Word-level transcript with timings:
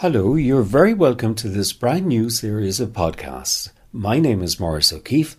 Hello, 0.00 0.34
you're 0.34 0.60
very 0.60 0.92
welcome 0.92 1.34
to 1.36 1.48
this 1.48 1.72
brand 1.72 2.04
new 2.04 2.28
series 2.28 2.80
of 2.80 2.90
podcasts. 2.90 3.70
My 3.94 4.18
name 4.18 4.42
is 4.42 4.60
Maurice 4.60 4.92
O'Keeffe, 4.92 5.38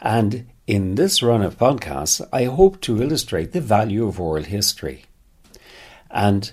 and 0.00 0.48
in 0.66 0.94
this 0.94 1.22
run 1.22 1.42
of 1.42 1.58
podcasts, 1.58 2.26
I 2.32 2.44
hope 2.44 2.80
to 2.80 3.02
illustrate 3.02 3.52
the 3.52 3.60
value 3.60 4.08
of 4.08 4.18
oral 4.18 4.44
history. 4.44 5.04
And 6.10 6.50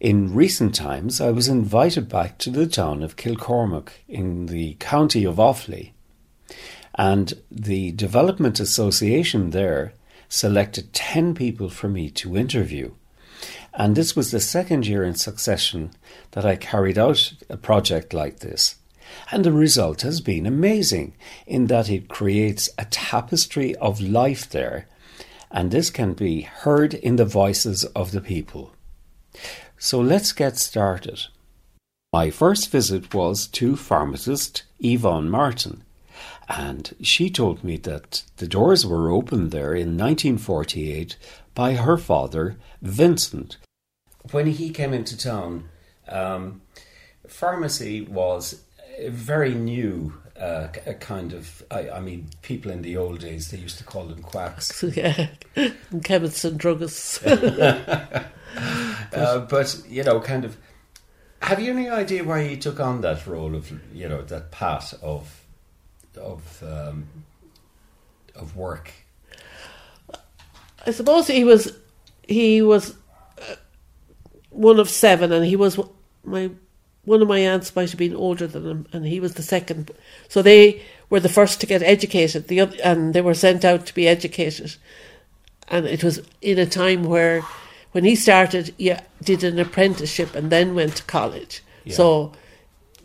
in 0.00 0.34
recent 0.34 0.74
times, 0.74 1.20
I 1.20 1.30
was 1.30 1.46
invited 1.46 2.08
back 2.08 2.36
to 2.38 2.50
the 2.50 2.66
town 2.66 3.04
of 3.04 3.14
Kilcormac 3.14 3.90
in 4.08 4.46
the 4.46 4.74
county 4.80 5.22
of 5.22 5.36
Offaly, 5.36 5.92
and 6.96 7.32
the 7.48 7.92
Development 7.92 8.58
Association 8.58 9.50
there 9.50 9.92
selected 10.28 10.92
10 10.92 11.36
people 11.36 11.68
for 11.68 11.88
me 11.88 12.10
to 12.10 12.36
interview. 12.36 12.90
And 13.78 13.94
this 13.94 14.16
was 14.16 14.32
the 14.32 14.40
second 14.40 14.88
year 14.88 15.04
in 15.04 15.14
succession 15.14 15.92
that 16.32 16.44
I 16.44 16.56
carried 16.56 16.98
out 16.98 17.32
a 17.48 17.56
project 17.56 18.12
like 18.12 18.40
this. 18.40 18.74
And 19.30 19.44
the 19.44 19.52
result 19.52 20.02
has 20.02 20.20
been 20.20 20.46
amazing 20.46 21.14
in 21.46 21.68
that 21.68 21.88
it 21.88 22.08
creates 22.08 22.68
a 22.76 22.86
tapestry 22.86 23.76
of 23.76 24.00
life 24.00 24.50
there, 24.50 24.88
and 25.48 25.70
this 25.70 25.90
can 25.90 26.14
be 26.14 26.40
heard 26.40 26.92
in 26.92 27.16
the 27.16 27.24
voices 27.24 27.84
of 27.84 28.10
the 28.10 28.20
people. 28.20 28.72
So 29.78 30.00
let's 30.00 30.32
get 30.32 30.58
started. 30.58 31.26
My 32.12 32.30
first 32.30 32.70
visit 32.70 33.14
was 33.14 33.46
to 33.46 33.76
pharmacist 33.76 34.64
Yvonne 34.80 35.30
Martin, 35.30 35.84
and 36.48 36.96
she 37.00 37.30
told 37.30 37.62
me 37.62 37.76
that 37.76 38.24
the 38.38 38.48
doors 38.48 38.84
were 38.84 39.12
opened 39.12 39.52
there 39.52 39.74
in 39.74 39.96
1948 39.96 41.16
by 41.54 41.74
her 41.74 41.96
father, 41.96 42.56
Vincent, 42.82 43.56
when 44.30 44.46
he 44.46 44.70
came 44.70 44.92
into 44.92 45.16
town, 45.16 45.68
um, 46.08 46.62
pharmacy 47.26 48.02
was 48.02 48.62
a 48.98 49.10
very 49.10 49.54
new. 49.54 50.14
Uh, 50.38 50.68
a 50.86 50.94
kind 50.94 51.32
of, 51.32 51.64
I, 51.68 51.90
I, 51.90 51.98
mean, 51.98 52.28
people 52.42 52.70
in 52.70 52.82
the 52.82 52.96
old 52.96 53.18
days 53.18 53.50
they 53.50 53.58
used 53.58 53.76
to 53.78 53.84
call 53.84 54.04
them 54.04 54.22
quacks. 54.22 54.84
yeah, 54.96 55.30
chemists 56.04 56.44
and 56.44 56.60
druggists. 56.60 57.20
uh, 59.12 59.38
but 59.40 59.82
you 59.88 60.04
know, 60.04 60.20
kind 60.20 60.44
of. 60.44 60.56
Have 61.42 61.60
you 61.60 61.72
any 61.72 61.88
idea 61.88 62.22
why 62.22 62.46
he 62.46 62.56
took 62.56 62.78
on 62.78 63.00
that 63.00 63.26
role 63.26 63.56
of 63.56 63.72
you 63.92 64.08
know 64.08 64.22
that 64.22 64.52
part 64.52 64.94
of 65.02 65.44
of 66.16 66.62
um, 66.62 67.08
of 68.36 68.56
work? 68.56 68.92
I 70.86 70.92
suppose 70.92 71.26
he 71.26 71.42
was 71.42 71.76
he 72.28 72.62
was 72.62 72.94
one 74.58 74.80
of 74.80 74.90
seven, 74.90 75.30
and 75.32 75.46
he 75.46 75.54
was 75.54 75.78
my 76.24 76.50
one 77.04 77.22
of 77.22 77.28
my 77.28 77.38
aunts 77.38 77.74
might 77.74 77.90
have 77.90 77.98
been 77.98 78.14
older 78.14 78.46
than 78.46 78.66
him, 78.66 78.86
and 78.92 79.06
he 79.06 79.20
was 79.20 79.34
the 79.34 79.42
second. 79.42 79.90
So 80.28 80.42
they 80.42 80.82
were 81.08 81.20
the 81.20 81.28
first 81.28 81.60
to 81.60 81.66
get 81.66 81.82
educated. 81.82 82.48
The 82.48 82.60
other, 82.60 82.76
and 82.82 83.14
they 83.14 83.22
were 83.22 83.34
sent 83.34 83.64
out 83.64 83.86
to 83.86 83.94
be 83.94 84.08
educated, 84.08 84.76
and 85.68 85.86
it 85.86 86.02
was 86.02 86.20
in 86.42 86.58
a 86.58 86.66
time 86.66 87.04
where, 87.04 87.42
when 87.92 88.04
he 88.04 88.16
started, 88.16 88.74
yeah, 88.76 88.94
uh, 88.94 89.00
did 89.22 89.44
an 89.44 89.58
apprenticeship 89.60 90.34
and 90.34 90.50
then 90.50 90.74
went 90.74 90.96
to 90.96 91.04
college. 91.04 91.62
Yeah. 91.84 91.94
So 91.94 92.32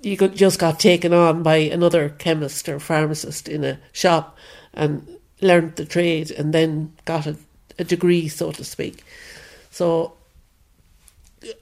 you 0.01 0.17
got, 0.17 0.33
just 0.33 0.59
got 0.59 0.79
taken 0.79 1.13
on 1.13 1.43
by 1.43 1.57
another 1.57 2.09
chemist 2.09 2.67
or 2.67 2.79
pharmacist 2.79 3.47
in 3.47 3.63
a 3.63 3.79
shop 3.91 4.37
and 4.73 5.19
learned 5.39 5.75
the 5.75 5.85
trade 5.85 6.31
and 6.31 6.51
then 6.53 6.93
got 7.05 7.27
a, 7.27 7.37
a 7.79 7.83
degree, 7.83 8.27
so 8.27 8.51
to 8.51 8.63
speak. 8.63 9.05
So 9.69 10.13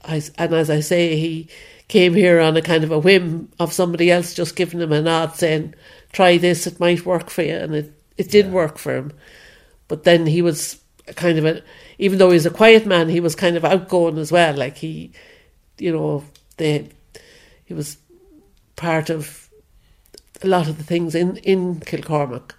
I, 0.04 0.22
and 0.38 0.54
as 0.54 0.70
I 0.70 0.80
say, 0.80 1.16
he 1.16 1.48
came 1.88 2.14
here 2.14 2.40
on 2.40 2.56
a 2.56 2.62
kind 2.62 2.84
of 2.84 2.90
a 2.90 2.98
whim 2.98 3.50
of 3.58 3.72
somebody 3.72 4.10
else 4.10 4.34
just 4.34 4.56
giving 4.56 4.80
him 4.80 4.92
a 4.92 5.02
nod 5.02 5.36
saying, 5.36 5.74
try 6.12 6.38
this, 6.38 6.66
it 6.66 6.80
might 6.80 7.04
work 7.04 7.30
for 7.30 7.42
you. 7.42 7.54
And 7.54 7.74
it, 7.74 7.92
it 8.16 8.30
did 8.30 8.46
yeah. 8.46 8.52
work 8.52 8.78
for 8.78 8.96
him. 8.96 9.12
But 9.88 10.04
then 10.04 10.26
he 10.26 10.42
was 10.42 10.80
kind 11.16 11.38
of 11.38 11.44
a, 11.44 11.62
even 11.98 12.18
though 12.18 12.30
he's 12.30 12.46
a 12.46 12.50
quiet 12.50 12.86
man, 12.86 13.08
he 13.08 13.20
was 13.20 13.34
kind 13.34 13.56
of 13.56 13.64
outgoing 13.64 14.18
as 14.18 14.32
well. 14.32 14.56
Like 14.56 14.78
he, 14.78 15.12
you 15.78 15.92
know, 15.92 16.24
they, 16.56 16.88
he 17.64 17.74
was 17.74 17.98
part 18.76 19.10
of 19.10 19.50
a 20.42 20.46
lot 20.46 20.68
of 20.68 20.78
the 20.78 20.84
things 20.84 21.14
in, 21.14 21.36
in 21.38 21.80
Kilcormac. 21.80 22.52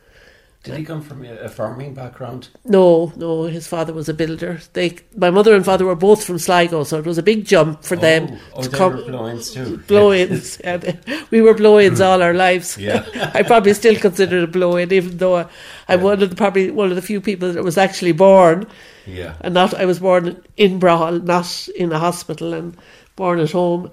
Did 0.63 0.77
he 0.77 0.85
come 0.85 1.01
from 1.01 1.25
a 1.25 1.49
farming 1.49 1.93
background? 1.93 2.47
No, 2.63 3.11
no. 3.17 3.43
His 3.43 3.67
father 3.67 3.91
was 3.91 4.07
a 4.07 4.13
builder. 4.13 4.61
They, 4.71 4.97
my 5.13 5.29
mother 5.29 5.53
and 5.53 5.65
father 5.65 5.85
were 5.85 5.93
both 5.93 6.23
from 6.23 6.39
Sligo, 6.39 6.85
so 6.85 6.97
it 6.97 7.05
was 7.05 7.17
a 7.17 7.23
big 7.23 7.43
jump 7.43 7.83
for 7.83 7.97
oh, 7.97 7.99
them. 7.99 8.39
Oh, 8.53 8.61
to 8.61 8.69
they 8.69 8.77
come. 8.77 8.95
were 8.95 9.03
blow-ins 9.03 9.51
too. 9.51 9.77
Blow-ins. 9.87 10.61
yeah, 10.63 10.95
we 11.31 11.41
were 11.41 11.53
blow-ins 11.53 11.99
all 11.99 12.21
our 12.21 12.33
lives. 12.33 12.77
Yeah. 12.83 13.31
I 13.33 13.43
probably 13.43 13.73
still 13.73 13.95
consider 13.95 14.39
it 14.39 14.43
a 14.43 14.47
blow-in, 14.47 14.91
even 14.91 15.17
though 15.17 15.37
I, 15.37 15.41
I'm 15.87 15.99
yeah. 15.99 16.03
one 16.03 16.21
of 16.21 16.29
the 16.29 16.35
probably 16.35 16.69
one 16.69 16.89
of 16.89 16.95
the 16.95 17.01
few 17.01 17.21
people 17.21 17.53
that 17.53 17.63
was 17.63 17.77
actually 17.77 18.11
born. 18.11 18.67
Yeah. 19.05 19.35
And 19.39 19.53
not 19.53 19.73
I 19.73 19.85
was 19.85 19.99
born 19.99 20.41
in 20.57 20.79
Brahal, 20.79 21.23
not 21.23 21.69
in 21.75 21.93
a 21.93 21.99
hospital, 21.99 22.53
and 22.53 22.75
born 23.15 23.39
at 23.39 23.51
home, 23.51 23.89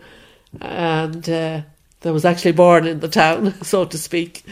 and 0.60 1.28
uh, 1.28 1.62
I 2.04 2.10
was 2.10 2.24
actually 2.24 2.52
born 2.52 2.86
in 2.86 2.98
the 2.98 3.08
town, 3.08 3.54
so 3.62 3.84
to 3.84 3.96
speak. 3.96 4.44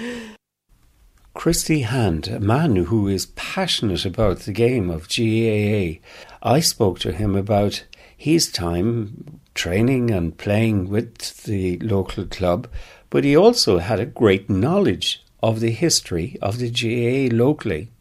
Christy 1.38 1.82
Hand, 1.82 2.26
a 2.26 2.40
man 2.40 2.74
who 2.74 3.06
is 3.06 3.26
passionate 3.36 4.04
about 4.04 4.40
the 4.40 4.52
game 4.52 4.90
of 4.90 5.06
GAA. 5.08 6.00
I 6.42 6.58
spoke 6.58 6.98
to 6.98 7.12
him 7.12 7.36
about 7.36 7.84
his 8.16 8.50
time 8.50 9.38
training 9.54 10.10
and 10.10 10.36
playing 10.36 10.88
with 10.88 11.44
the 11.44 11.78
local 11.78 12.26
club, 12.26 12.66
but 13.08 13.22
he 13.22 13.36
also 13.36 13.78
had 13.78 14.00
a 14.00 14.04
great 14.04 14.50
knowledge 14.50 15.22
of 15.40 15.60
the 15.60 15.70
history 15.70 16.36
of 16.42 16.58
the 16.58 16.70
GAA 16.72 17.32
locally. 17.32 17.92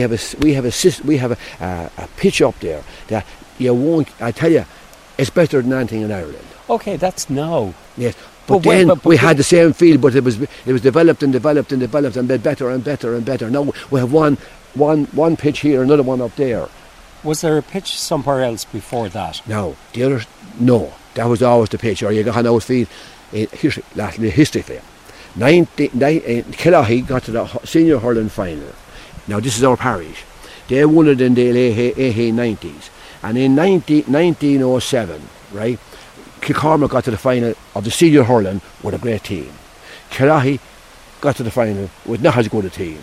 We 0.00 0.02
have 0.02 0.12
a 0.12 0.36
we 0.40 0.54
have 0.54 0.64
a 0.64 1.06
we 1.06 1.18
have 1.18 1.30
a, 1.30 1.64
uh, 1.64 1.90
a 1.96 2.08
pitch 2.16 2.42
up 2.42 2.58
there 2.58 2.82
that 3.06 3.24
you 3.58 3.72
won't. 3.72 4.08
I 4.20 4.32
tell 4.32 4.50
you, 4.50 4.64
it's 5.16 5.30
better 5.30 5.62
than 5.62 5.72
anything 5.72 6.02
in 6.02 6.10
Ireland. 6.10 6.48
Okay, 6.68 6.96
that's 6.96 7.30
now. 7.30 7.72
Yes, 7.96 8.16
but, 8.46 8.58
but 8.58 8.62
then 8.62 8.88
but, 8.88 9.02
but, 9.02 9.06
we 9.06 9.16
had 9.16 9.36
the 9.36 9.44
same 9.44 9.72
field, 9.72 10.00
but 10.00 10.14
it 10.14 10.24
was 10.24 10.40
it 10.40 10.72
was 10.72 10.82
developed 10.82 11.22
and 11.22 11.32
developed 11.32 11.72
and 11.72 11.80
developed 11.80 12.16
and 12.16 12.28
made 12.28 12.42
better 12.42 12.70
and 12.70 12.82
better 12.84 13.14
and 13.14 13.24
better. 13.24 13.50
Now 13.50 13.72
we 13.90 14.00
have 14.00 14.12
one 14.12 14.36
one 14.74 15.04
one 15.06 15.36
pitch 15.36 15.60
here, 15.60 15.82
another 15.82 16.02
one 16.02 16.20
up 16.20 16.34
there, 16.36 16.68
Was 17.24 17.40
there 17.42 17.58
a 17.58 17.62
pitch 17.62 17.98
somewhere 17.98 18.42
else 18.42 18.64
before 18.64 19.08
that? 19.10 19.46
No, 19.46 19.76
the 19.92 20.02
other, 20.02 20.22
no, 20.58 20.92
that 21.14 21.26
was 21.26 21.42
always 21.42 21.68
the 21.68 21.78
pitch. 21.78 22.02
Or 22.02 22.10
you 22.12 22.22
got 22.24 22.38
an 22.38 22.46
outfield. 22.46 22.88
Uh, 23.32 23.46
history, 23.52 23.82
lastly, 23.94 24.28
history 24.28 24.60
for 24.62 24.74
you. 24.74 24.80
19, 25.36 25.90
ni- 25.94 26.18
uh, 26.18 26.42
Killoughey 26.52 27.06
got 27.06 27.22
to 27.24 27.30
the 27.30 27.46
senior 27.64 27.98
hurling 27.98 28.28
final. 28.28 28.68
Now 29.26 29.40
this 29.40 29.56
is 29.56 29.64
our 29.64 29.76
parish. 29.76 30.24
They 30.68 30.84
won 30.84 31.08
it 31.08 31.20
in 31.20 31.34
the 31.34 31.52
late 31.52 31.96
1890s, 31.96 32.90
and 33.22 33.38
in 33.38 33.54
19, 33.54 34.04
1907, 34.04 35.22
right, 35.52 35.78
Kilcormac 36.42 36.90
got 36.90 37.04
to 37.04 37.10
the 37.10 37.16
final 37.16 37.54
of 37.74 37.84
the 37.84 37.90
senior 37.90 38.24
hurling 38.24 38.60
with 38.82 38.94
a 38.94 38.98
great 38.98 39.22
team. 39.24 39.50
Killoughey 40.10 40.58
got 41.20 41.36
to 41.36 41.42
the 41.42 41.50
final 41.50 41.88
with 42.04 42.20
not 42.20 42.36
as 42.36 42.48
good 42.48 42.64
a 42.64 42.70
team. 42.70 43.00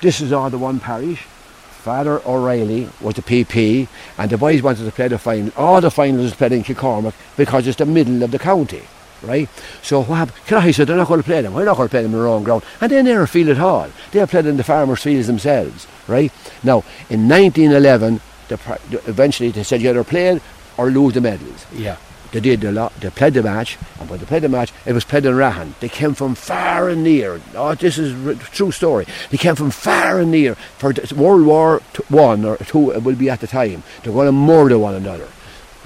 This 0.00 0.20
is 0.20 0.32
all 0.32 0.50
the 0.50 0.58
one 0.58 0.80
parish. 0.80 1.22
Father 1.22 2.20
O'Reilly 2.26 2.88
was 3.00 3.14
the 3.16 3.22
PP, 3.22 3.88
and 4.18 4.30
the 4.30 4.38
boys 4.38 4.62
wanted 4.62 4.84
to 4.84 4.92
play 4.92 5.08
the 5.08 5.18
final. 5.18 5.50
All 5.56 5.80
the 5.80 5.90
finals 5.90 6.34
played 6.34 6.52
in 6.52 6.62
Kilcormac 6.62 7.14
because 7.36 7.66
it's 7.66 7.78
the 7.78 7.86
middle 7.86 8.22
of 8.22 8.30
the 8.30 8.38
county, 8.38 8.82
right? 9.22 9.48
So 9.82 10.02
what 10.02 10.16
happened? 10.18 10.36
Killoughey 10.46 10.74
said 10.74 10.86
they're 10.86 10.96
not 10.96 11.08
going 11.08 11.20
to 11.20 11.26
play 11.26 11.40
them. 11.40 11.54
We're 11.54 11.64
not 11.64 11.76
going 11.76 11.88
to 11.88 11.90
play 11.90 12.02
them 12.02 12.12
in 12.12 12.18
their 12.18 12.28
own 12.28 12.44
ground, 12.44 12.62
and 12.80 12.90
they 12.92 13.02
never 13.02 13.26
field 13.26 13.48
at 13.48 13.58
all. 13.58 13.88
They 14.12 14.24
played 14.26 14.46
in 14.46 14.56
the 14.56 14.64
farmers' 14.64 15.02
fields 15.02 15.26
themselves, 15.26 15.86
right? 16.06 16.32
Now 16.62 16.84
in 17.10 17.28
1911, 17.28 18.20
the- 18.48 19.02
eventually 19.08 19.50
they 19.50 19.64
said 19.64 19.80
you 19.82 19.90
either 19.90 20.04
play 20.04 20.40
or 20.76 20.90
lose 20.90 21.14
the 21.14 21.20
medals. 21.20 21.66
Yeah. 21.72 21.96
They 22.32 22.40
did 22.40 22.64
a 22.64 22.72
lot. 22.72 22.94
They 22.98 23.10
played 23.10 23.34
the 23.34 23.42
match, 23.42 23.76
and 24.00 24.08
when 24.08 24.18
they 24.18 24.24
played 24.24 24.42
the 24.42 24.48
match, 24.48 24.72
it 24.86 24.94
was 24.94 25.04
played 25.04 25.26
in 25.26 25.34
Rahan. 25.34 25.78
They 25.80 25.90
came 25.90 26.14
from 26.14 26.34
far 26.34 26.88
and 26.88 27.04
near. 27.04 27.40
Oh, 27.54 27.74
this 27.74 27.98
is 27.98 28.14
a 28.26 28.34
true 28.34 28.72
story. 28.72 29.06
They 29.30 29.36
came 29.36 29.54
from 29.54 29.70
far 29.70 30.18
and 30.18 30.30
near 30.30 30.54
for 30.54 30.94
World 31.14 31.44
War 31.44 31.80
One 32.08 32.44
or 32.46 32.56
Two. 32.56 32.90
It 32.90 33.02
will 33.02 33.16
be 33.16 33.28
at 33.28 33.40
the 33.40 33.46
time. 33.46 33.82
They're 34.02 34.14
going 34.14 34.26
to 34.26 34.32
murder 34.32 34.78
one 34.78 34.94
another, 34.94 35.28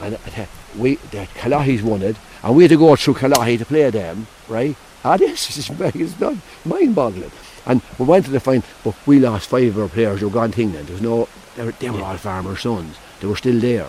and 0.01 0.15
uh, 0.15 0.47
we 0.79 0.95
the 1.11 1.27
Killougheys 1.35 1.83
won 1.83 2.03
it, 2.03 2.17
and 2.45 2.55
we 2.55 2.63
had 2.63 2.71
to 2.71 2.77
go 2.79 2.95
through 2.95 3.15
Killoughey 3.15 3.59
to 3.59 3.67
play 3.67 3.91
them. 3.91 4.29
Right? 4.49 4.77
Ah, 5.05 5.17
this 5.17 5.59
is 5.59 5.69
it's 5.81 6.21
not 6.21 6.37
mind-boggling. 6.65 7.33
And 7.67 7.83
we 7.99 8.05
went 8.05 8.25
to 8.27 8.31
the 8.31 8.39
final, 8.39 8.63
but 8.85 8.95
we 9.05 9.19
lost 9.19 9.49
five 9.49 9.77
of 9.77 9.83
our 9.83 9.89
players 9.89 10.21
who 10.21 10.29
were 10.29 10.35
gone 10.35 10.53
to 10.53 10.63
England. 10.63 10.87
There 10.87 10.95
was 10.95 11.03
no. 11.03 11.29
They 11.57 11.65
were, 11.65 11.73
they 11.73 11.91
were 11.91 12.03
all 12.03 12.17
farmers' 12.17 12.61
sons. 12.61 12.97
They 13.21 13.27
were 13.27 13.35
still 13.35 13.59
there 13.59 13.89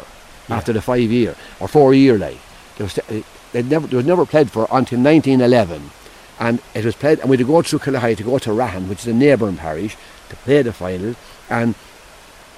after 0.50 0.74
the 0.74 0.81
five 0.81 1.12
year 1.12 1.36
or 1.59 1.68
four 1.68 1.94
year 1.94 2.18
like. 2.18 2.39
There 2.77 2.85
was, 2.85 2.97
uh, 3.00 3.21
they 3.51 3.63
never, 3.63 3.88
there 3.88 3.97
was 3.97 4.06
never 4.06 4.25
played 4.25 4.51
for 4.51 4.68
until 4.71 5.00
1911, 5.00 5.89
and 6.39 6.62
it 6.74 6.85
was 6.85 6.95
played. 6.95 7.19
And 7.19 7.29
we 7.29 7.38
had 7.38 7.45
to 7.45 7.51
go 7.51 7.62
through 7.62 7.79
Killoughey 7.79 8.15
to 8.18 8.24
go 8.24 8.38
to 8.38 8.51
Rahan, 8.51 8.88
which 8.88 9.00
is 9.00 9.07
a 9.07 9.13
neighbouring 9.13 9.57
parish, 9.57 9.97
to 10.29 10.35
play 10.38 10.62
the 10.62 10.74
final, 10.74 11.15
and 11.50 11.75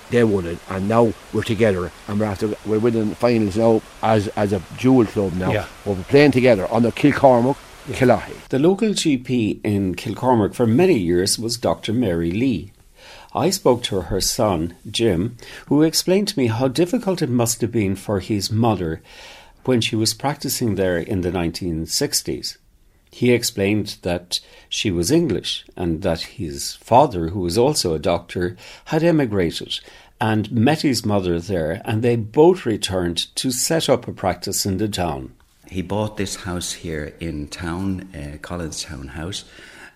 they 0.09 0.23
won 0.23 0.45
it. 0.45 0.59
And 0.69 0.89
now 0.89 1.13
we're 1.31 1.43
together, 1.43 1.91
and 2.07 2.19
we're 2.19 2.25
after 2.25 2.53
we're 2.65 2.79
winning 2.79 3.15
finals 3.15 3.57
now 3.57 3.81
as 4.03 4.27
as 4.29 4.53
a 4.53 4.61
dual 4.77 5.05
club 5.05 5.33
now. 5.33 5.51
Yeah. 5.51 5.65
We're 5.85 5.95
playing 6.03 6.31
together 6.31 6.67
under 6.71 6.91
Kilcormac, 6.91 7.57
Killoughey. 7.87 8.49
The 8.49 8.59
local 8.59 8.89
GP 8.89 9.61
in 9.63 9.95
Kilcormac 9.95 10.53
for 10.53 10.67
many 10.67 10.97
years 10.97 11.39
was 11.39 11.57
Dr. 11.57 11.93
Mary 11.93 12.31
Lee. 12.31 12.71
I 13.33 13.51
spoke 13.51 13.83
to 13.83 14.01
her 14.01 14.21
son, 14.21 14.75
Jim, 14.89 15.37
who 15.67 15.83
explained 15.83 16.29
to 16.29 16.39
me 16.39 16.47
how 16.47 16.67
difficult 16.67 17.21
it 17.21 17.29
must 17.29 17.61
have 17.61 17.71
been 17.71 17.95
for 17.95 18.19
his 18.19 18.51
mother 18.51 19.03
when 19.65 19.81
she 19.81 19.95
was 19.95 20.13
practicing 20.13 20.75
there 20.75 20.97
in 20.97 21.21
the 21.21 21.31
1960s. 21.31 22.57
He 23.11 23.31
explained 23.31 23.97
that 24.03 24.39
she 24.69 24.91
was 24.91 25.11
English 25.11 25.65
and 25.75 26.01
that 26.03 26.21
his 26.21 26.75
father, 26.75 27.29
who 27.29 27.39
was 27.39 27.57
also 27.57 27.93
a 27.93 27.99
doctor, 27.99 28.55
had 28.85 29.03
emigrated 29.03 29.79
and 30.21 30.51
met 30.51 30.81
his 30.81 31.05
mother 31.05 31.39
there, 31.39 31.81
and 31.85 32.01
they 32.01 32.15
both 32.15 32.65
returned 32.65 33.33
to 33.35 33.51
set 33.51 33.89
up 33.89 34.07
a 34.07 34.11
practice 34.11 34.65
in 34.65 34.77
the 34.77 34.87
town. 34.87 35.33
He 35.67 35.81
bought 35.81 36.17
this 36.17 36.35
house 36.35 36.73
here 36.73 37.13
in 37.19 37.47
town, 37.47 38.09
uh, 38.13 38.37
Collinstown 38.37 39.09
House, 39.09 39.45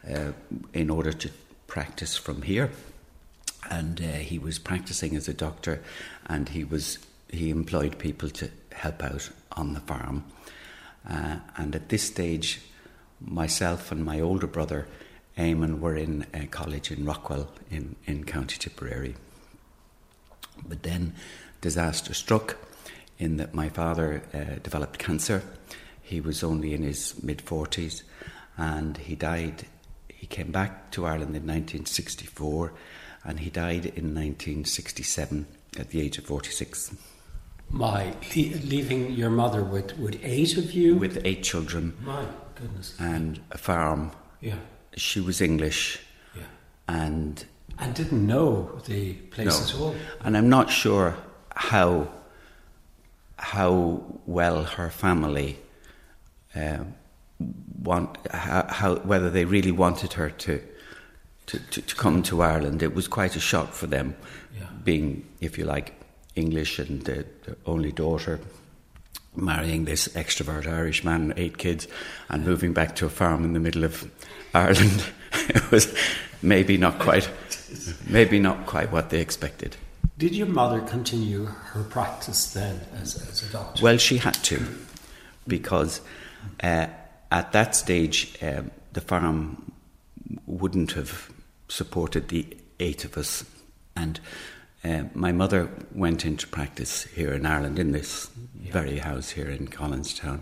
uh, 0.09 0.31
in 0.73 0.89
order 0.89 1.11
to 1.11 1.29
practice 1.67 2.15
from 2.15 2.43
here. 2.43 2.71
And 3.69 3.99
uh, 3.99 4.19
he 4.19 4.39
was 4.39 4.59
practicing 4.59 5.15
as 5.15 5.27
a 5.27 5.33
doctor, 5.33 5.81
and 6.25 6.49
he 6.49 6.63
was 6.63 6.99
he 7.29 7.49
employed 7.49 7.97
people 7.97 8.29
to 8.29 8.51
help 8.71 9.03
out 9.03 9.29
on 9.53 9.73
the 9.73 9.79
farm. 9.81 10.23
Uh, 11.09 11.37
and 11.57 11.75
at 11.75 11.89
this 11.89 12.03
stage, 12.03 12.61
myself 13.19 13.91
and 13.91 14.03
my 14.03 14.19
older 14.19 14.47
brother, 14.47 14.87
Eamon, 15.37 15.79
were 15.79 15.95
in 15.95 16.25
college 16.51 16.91
in 16.91 17.05
Rockwell 17.05 17.49
in, 17.69 17.95
in 18.05 18.23
County 18.23 18.57
Tipperary. 18.57 19.15
But 20.67 20.83
then 20.83 21.13
disaster 21.61 22.13
struck 22.13 22.57
in 23.17 23.37
that 23.37 23.53
my 23.53 23.69
father 23.69 24.21
uh, 24.33 24.59
developed 24.61 24.99
cancer. 24.99 25.43
He 26.01 26.19
was 26.21 26.43
only 26.43 26.73
in 26.73 26.83
his 26.83 27.21
mid 27.23 27.39
40s 27.39 28.03
and 28.57 28.97
he 28.97 29.15
died. 29.15 29.65
He 30.09 30.27
came 30.27 30.51
back 30.51 30.91
to 30.91 31.05
Ireland 31.05 31.35
in 31.35 31.47
1964 31.47 32.73
and 33.23 33.39
he 33.39 33.49
died 33.49 33.85
in 33.85 34.13
1967 34.13 35.47
at 35.79 35.89
the 35.89 36.01
age 36.01 36.17
of 36.17 36.25
46 36.25 36.95
My, 37.73 38.13
le- 38.35 38.57
leaving 38.73 39.11
your 39.13 39.31
mother 39.31 39.63
with, 39.63 39.97
with 39.97 40.19
eight 40.23 40.57
of 40.57 40.71
you? 40.73 40.95
with 40.95 41.19
eight 41.25 41.41
children 41.43 41.93
My 42.05 42.23
goodness. 42.55 42.95
and 42.99 43.39
a 43.51 43.57
farm. 43.57 44.11
Yeah. 44.41 44.57
She 44.95 45.19
was 45.19 45.41
English 45.41 45.99
Yeah. 46.35 46.43
and 46.87 47.43
And 47.79 47.95
didn't 47.95 48.25
know 48.27 48.79
the 48.85 49.13
place 49.31 49.59
at 49.69 49.75
all. 49.79 49.95
And 50.23 50.37
I'm 50.37 50.49
not 50.49 50.69
sure 50.69 51.15
how 51.55 52.07
how 53.37 54.01
well 54.27 54.63
her 54.63 54.89
family 54.91 55.57
uh, 56.55 56.83
want 57.81 58.17
how, 58.31 58.65
how 58.69 58.95
whether 58.97 59.29
they 59.31 59.45
really 59.45 59.71
wanted 59.71 60.13
her 60.13 60.29
to, 60.29 60.61
to, 61.47 61.59
to, 61.71 61.81
to 61.81 61.95
come 61.95 62.21
to 62.23 62.41
Ireland. 62.43 62.83
It 62.83 62.93
was 62.95 63.07
quite 63.07 63.35
a 63.35 63.39
shock 63.41 63.73
for 63.73 63.87
them, 63.87 64.15
Yeah. 64.55 64.67
being, 64.83 65.25
if 65.41 65.57
you 65.57 65.65
like, 65.65 65.93
English 66.35 66.79
and 66.79 67.01
the, 67.03 67.25
the 67.45 67.55
only 67.65 67.91
daughter 67.91 68.39
marrying 69.35 69.85
this 69.85 70.07
extrovert 70.09 70.67
Irish 70.67 71.03
man, 71.03 71.33
eight 71.37 71.57
kids, 71.57 71.87
and 72.29 72.45
moving 72.45 72.73
back 72.73 72.95
to 72.97 73.05
a 73.05 73.09
farm 73.09 73.43
in 73.43 73.53
the 73.53 73.59
middle 73.59 73.83
of 73.83 74.09
Ireland. 74.53 75.05
it 75.49 75.71
was 75.71 75.95
maybe 76.41 76.77
not 76.77 76.99
quite, 76.99 77.29
maybe 78.07 78.39
not 78.39 78.65
quite 78.65 78.91
what 78.91 79.09
they 79.09 79.19
expected. 79.19 79.75
Did 80.17 80.35
your 80.35 80.47
mother 80.47 80.81
continue 80.81 81.45
her 81.45 81.83
practice 81.83 82.53
then 82.53 82.81
as, 83.01 83.15
as 83.29 83.43
a 83.43 83.51
doctor? 83.51 83.83
Well, 83.83 83.97
she 83.97 84.17
had 84.17 84.35
to, 84.35 84.63
because 85.47 86.01
uh, 86.61 86.87
at 87.31 87.51
that 87.51 87.75
stage 87.75 88.37
um, 88.41 88.69
the 88.93 89.01
farm 89.01 89.71
wouldn't 90.45 90.91
have 90.91 91.31
supported 91.67 92.27
the 92.27 92.45
eight 92.79 93.05
of 93.05 93.17
us, 93.17 93.43
and 93.95 94.19
uh, 94.83 95.03
my 95.13 95.31
mother 95.31 95.69
went 95.93 96.25
into 96.25 96.47
practice 96.47 97.03
here 97.05 97.33
in 97.33 97.45
Ireland 97.45 97.79
in 97.79 97.91
this 97.91 98.29
very 98.55 98.99
house 98.99 99.31
here 99.31 99.49
in 99.49 99.67
Collinstown, 99.67 100.41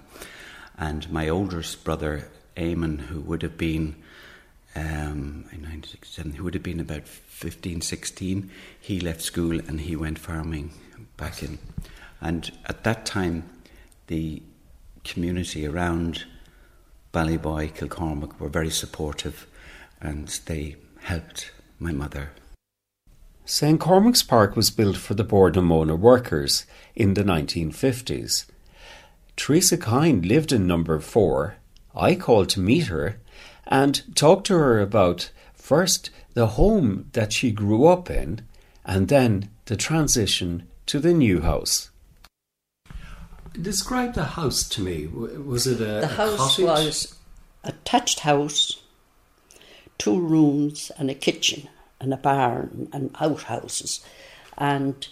and 0.77 1.09
my 1.11 1.29
oldest 1.29 1.83
brother 1.83 2.29
Eamon, 2.57 3.01
who 3.01 3.21
would 3.21 3.41
have 3.41 3.57
been 3.57 3.95
um, 4.75 5.45
in 5.51 5.63
1967, 5.63 6.33
who 6.33 6.43
would 6.43 6.53
have 6.53 6.63
been 6.63 6.79
about 6.79 7.07
15, 7.07 7.81
16, 7.81 8.49
he 8.79 8.99
left 8.99 9.21
school 9.21 9.59
and 9.59 9.81
he 9.81 9.95
went 9.95 10.17
farming 10.17 10.71
back 11.17 11.43
in. 11.43 11.59
And 12.21 12.51
at 12.65 12.83
that 12.83 13.05
time, 13.05 13.49
the 14.07 14.41
community 15.03 15.65
around 15.65 16.25
Ballyboy, 17.13 17.73
Kilcormac 17.73 18.39
were 18.39 18.49
very 18.49 18.69
supportive 18.69 19.47
and 19.99 20.27
they 20.45 20.77
helped 20.99 21.51
my 21.79 21.91
mother. 21.91 22.31
St 23.45 23.79
Cormac's 23.79 24.23
Park 24.23 24.55
was 24.55 24.69
built 24.69 24.95
for 24.97 25.13
the 25.13 25.23
Board 25.23 25.55
Mona 25.55 25.95
workers 25.95 26.65
in 26.95 27.15
the 27.15 27.23
1950s. 27.23 28.45
Teresa 29.35 29.77
Coyne 29.77 30.21
lived 30.21 30.51
in 30.51 30.67
number 30.67 30.99
four. 30.99 31.55
I 31.95 32.15
called 32.15 32.49
to 32.49 32.59
meet 32.59 32.87
her 32.87 33.17
and 33.67 34.03
talked 34.15 34.47
to 34.47 34.53
her 34.53 34.79
about 34.79 35.31
first 35.53 36.11
the 36.33 36.47
home 36.47 37.09
that 37.13 37.33
she 37.33 37.51
grew 37.51 37.87
up 37.87 38.09
in 38.09 38.41
and 38.85 39.07
then 39.07 39.49
the 39.65 39.75
transition 39.75 40.67
to 40.85 40.99
the 40.99 41.13
new 41.13 41.41
house. 41.41 41.89
Describe 43.59 44.13
the 44.13 44.23
house 44.23 44.67
to 44.69 44.81
me. 44.81 45.07
Was 45.07 45.67
it 45.67 45.81
a, 45.81 45.85
The 45.85 46.03
a 46.03 46.07
house 46.07 46.55
cottage? 46.57 46.65
was 46.65 47.15
a 47.63 47.73
thatched 47.85 48.21
house, 48.21 48.81
two 49.97 50.19
rooms 50.19 50.91
and 50.97 51.09
a 51.09 51.13
kitchen 51.15 51.67
and 52.01 52.13
a 52.13 52.17
barn 52.17 52.89
and 52.91 53.15
outhouses. 53.21 54.03
And 54.57 55.07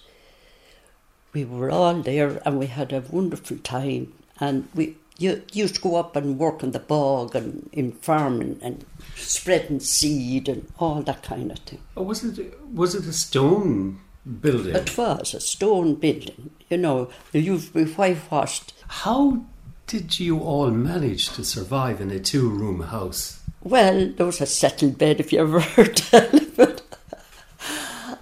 we 1.31 1.45
were 1.45 1.71
all 1.71 2.01
there 2.01 2.41
and 2.45 2.59
we 2.59 2.67
had 2.67 2.91
a 2.91 3.03
wonderful 3.09 3.57
time. 3.57 4.13
And 4.39 4.67
we 4.75 4.97
you 5.19 5.43
used 5.51 5.75
to 5.75 5.81
go 5.81 5.97
up 5.97 6.15
and 6.15 6.39
work 6.39 6.63
in 6.63 6.71
the 6.71 6.79
bog 6.79 7.35
and 7.35 7.69
in 7.73 7.91
farming 7.91 8.57
and 8.61 8.85
spreading 9.15 9.81
seed 9.81 10.47
and 10.47 10.65
all 10.79 11.01
that 11.03 11.23
kind 11.23 11.51
of 11.51 11.59
thing. 11.59 11.81
Oh, 11.95 12.03
was 12.03 12.23
it 12.23 12.57
was 12.73 12.95
it 12.95 13.05
a 13.05 13.13
stone 13.13 13.99
building. 14.41 14.75
It 14.75 14.97
was 14.97 15.33
a 15.33 15.41
stone 15.41 15.95
building, 15.95 16.51
you 16.69 16.77
know, 16.77 17.09
it 17.33 17.43
used 17.43 17.73
to 17.73 17.85
be 17.85 17.91
whitewashed. 17.91 18.73
How 18.87 19.43
did 19.87 20.19
you 20.19 20.39
all 20.39 20.71
manage 20.71 21.29
to 21.29 21.43
survive 21.43 21.99
in 21.99 22.11
a 22.11 22.19
two 22.19 22.49
room 22.49 22.81
house? 22.81 23.38
Well, 23.61 24.09
there 24.15 24.25
was 24.25 24.41
a 24.41 24.45
settled 24.45 24.97
bed, 24.97 25.19
if 25.19 25.33
you 25.33 25.39
ever 25.39 25.59
heard 25.75 26.01
of 26.13 26.59
it. 26.59 26.81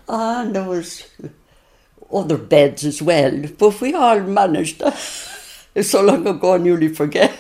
And 0.09 0.55
there 0.55 0.63
was 0.63 1.05
other 2.11 2.37
beds 2.37 2.85
as 2.85 3.01
well, 3.01 3.43
but 3.57 3.81
we 3.81 3.93
all 3.93 4.21
managed. 4.21 4.81
it's 4.81 5.89
so 5.91 6.01
long 6.01 6.25
ago, 6.25 6.55
I 6.55 6.57
nearly 6.57 6.87
forget. 6.87 7.37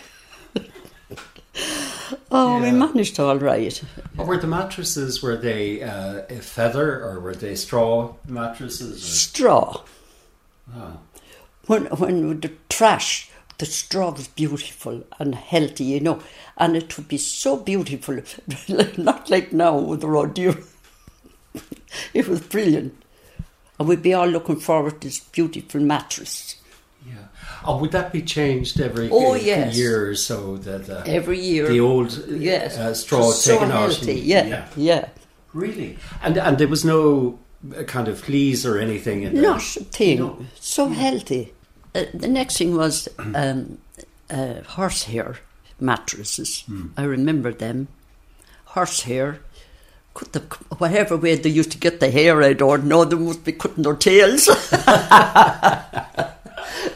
oh, 2.31 2.61
we 2.61 2.71
managed 2.71 3.19
all 3.19 3.37
right. 3.37 3.81
Or 4.17 4.25
were 4.25 4.37
the 4.37 4.47
mattresses, 4.47 5.23
were 5.23 5.37
they 5.37 5.81
uh, 5.81 6.23
a 6.29 6.39
feather 6.41 7.03
or 7.03 7.19
were 7.19 7.35
they 7.35 7.55
straw 7.55 8.15
mattresses? 8.27 9.03
Straw. 9.03 9.81
Ah. 10.75 10.97
When, 11.67 11.85
when 11.85 12.39
the 12.39 12.51
trash, 12.69 13.29
the 13.57 13.65
straw 13.65 14.11
was 14.11 14.27
beautiful 14.27 15.03
and 15.19 15.33
healthy, 15.35 15.85
you 15.85 15.99
know, 15.99 16.19
and 16.57 16.75
it 16.77 16.95
would 16.97 17.07
be 17.07 17.17
so 17.17 17.57
beautiful, 17.57 18.19
not 18.97 19.29
like 19.29 19.51
now 19.53 19.77
with 19.77 20.01
the 20.01 20.07
raw 20.07 20.25
deer. 20.25 20.55
it 22.13 22.27
was 22.27 22.41
brilliant. 22.41 22.93
And 23.79 23.87
we'd 23.87 24.01
be 24.01 24.13
all 24.13 24.27
looking 24.27 24.59
forward 24.59 25.01
to 25.01 25.07
this 25.07 25.19
beautiful 25.19 25.81
mattress. 25.81 26.55
Yeah. 27.05 27.13
Oh, 27.63 27.77
would 27.77 27.91
that 27.91 28.11
be 28.11 28.21
changed 28.21 28.79
every 28.79 29.09
Oh, 29.11 29.35
yes. 29.35 29.77
year 29.77 30.09
or 30.09 30.15
so? 30.15 30.57
That 30.57 30.89
uh, 30.89 31.03
Every 31.05 31.39
year. 31.39 31.67
the 31.67 31.79
old 31.79 32.11
uh, 32.27 32.33
yes. 32.33 32.77
uh, 32.77 32.93
straw 32.93 33.31
so 33.31 33.53
taken 33.53 33.71
out. 33.71 33.91
healthy, 33.93 34.33
and- 34.33 34.49
yeah, 34.49 34.67
yeah. 34.75 35.09
Really? 35.53 35.97
And 36.21 36.37
and 36.37 36.57
there 36.57 36.67
was 36.67 36.83
no 36.85 37.39
uh, 37.75 37.83
kind 37.83 38.07
of 38.07 38.19
fleas 38.19 38.65
or 38.65 38.77
anything 38.77 39.23
in 39.23 39.33
there? 39.33 39.43
Not 39.43 39.61
a 39.77 39.83
thing. 39.85 40.19
No. 40.19 40.45
So 40.59 40.89
healthy. 40.89 41.53
Uh, 41.97 42.05
the 42.13 42.27
next 42.27 42.57
thing 42.57 42.77
was 42.77 43.09
um, 43.33 43.79
uh, 44.29 44.61
horsehair 44.67 45.37
mattresses. 45.79 46.63
I 46.95 47.03
remember 47.03 47.51
them. 47.51 47.87
Horsehair. 48.65 49.39
Cut 50.13 50.33
the, 50.33 50.39
whatever 50.77 51.17
way 51.17 51.35
they 51.35 51.49
used 51.49 51.71
to 51.71 51.79
get 51.79 51.99
the 51.99 52.11
hair, 52.11 52.43
I 52.43 52.53
don't 52.53 52.85
know. 52.85 53.03
They 53.03 53.15
must 53.15 53.43
be 53.43 53.53
cutting 53.53 53.83
their 53.83 53.95
tails. 53.95 54.45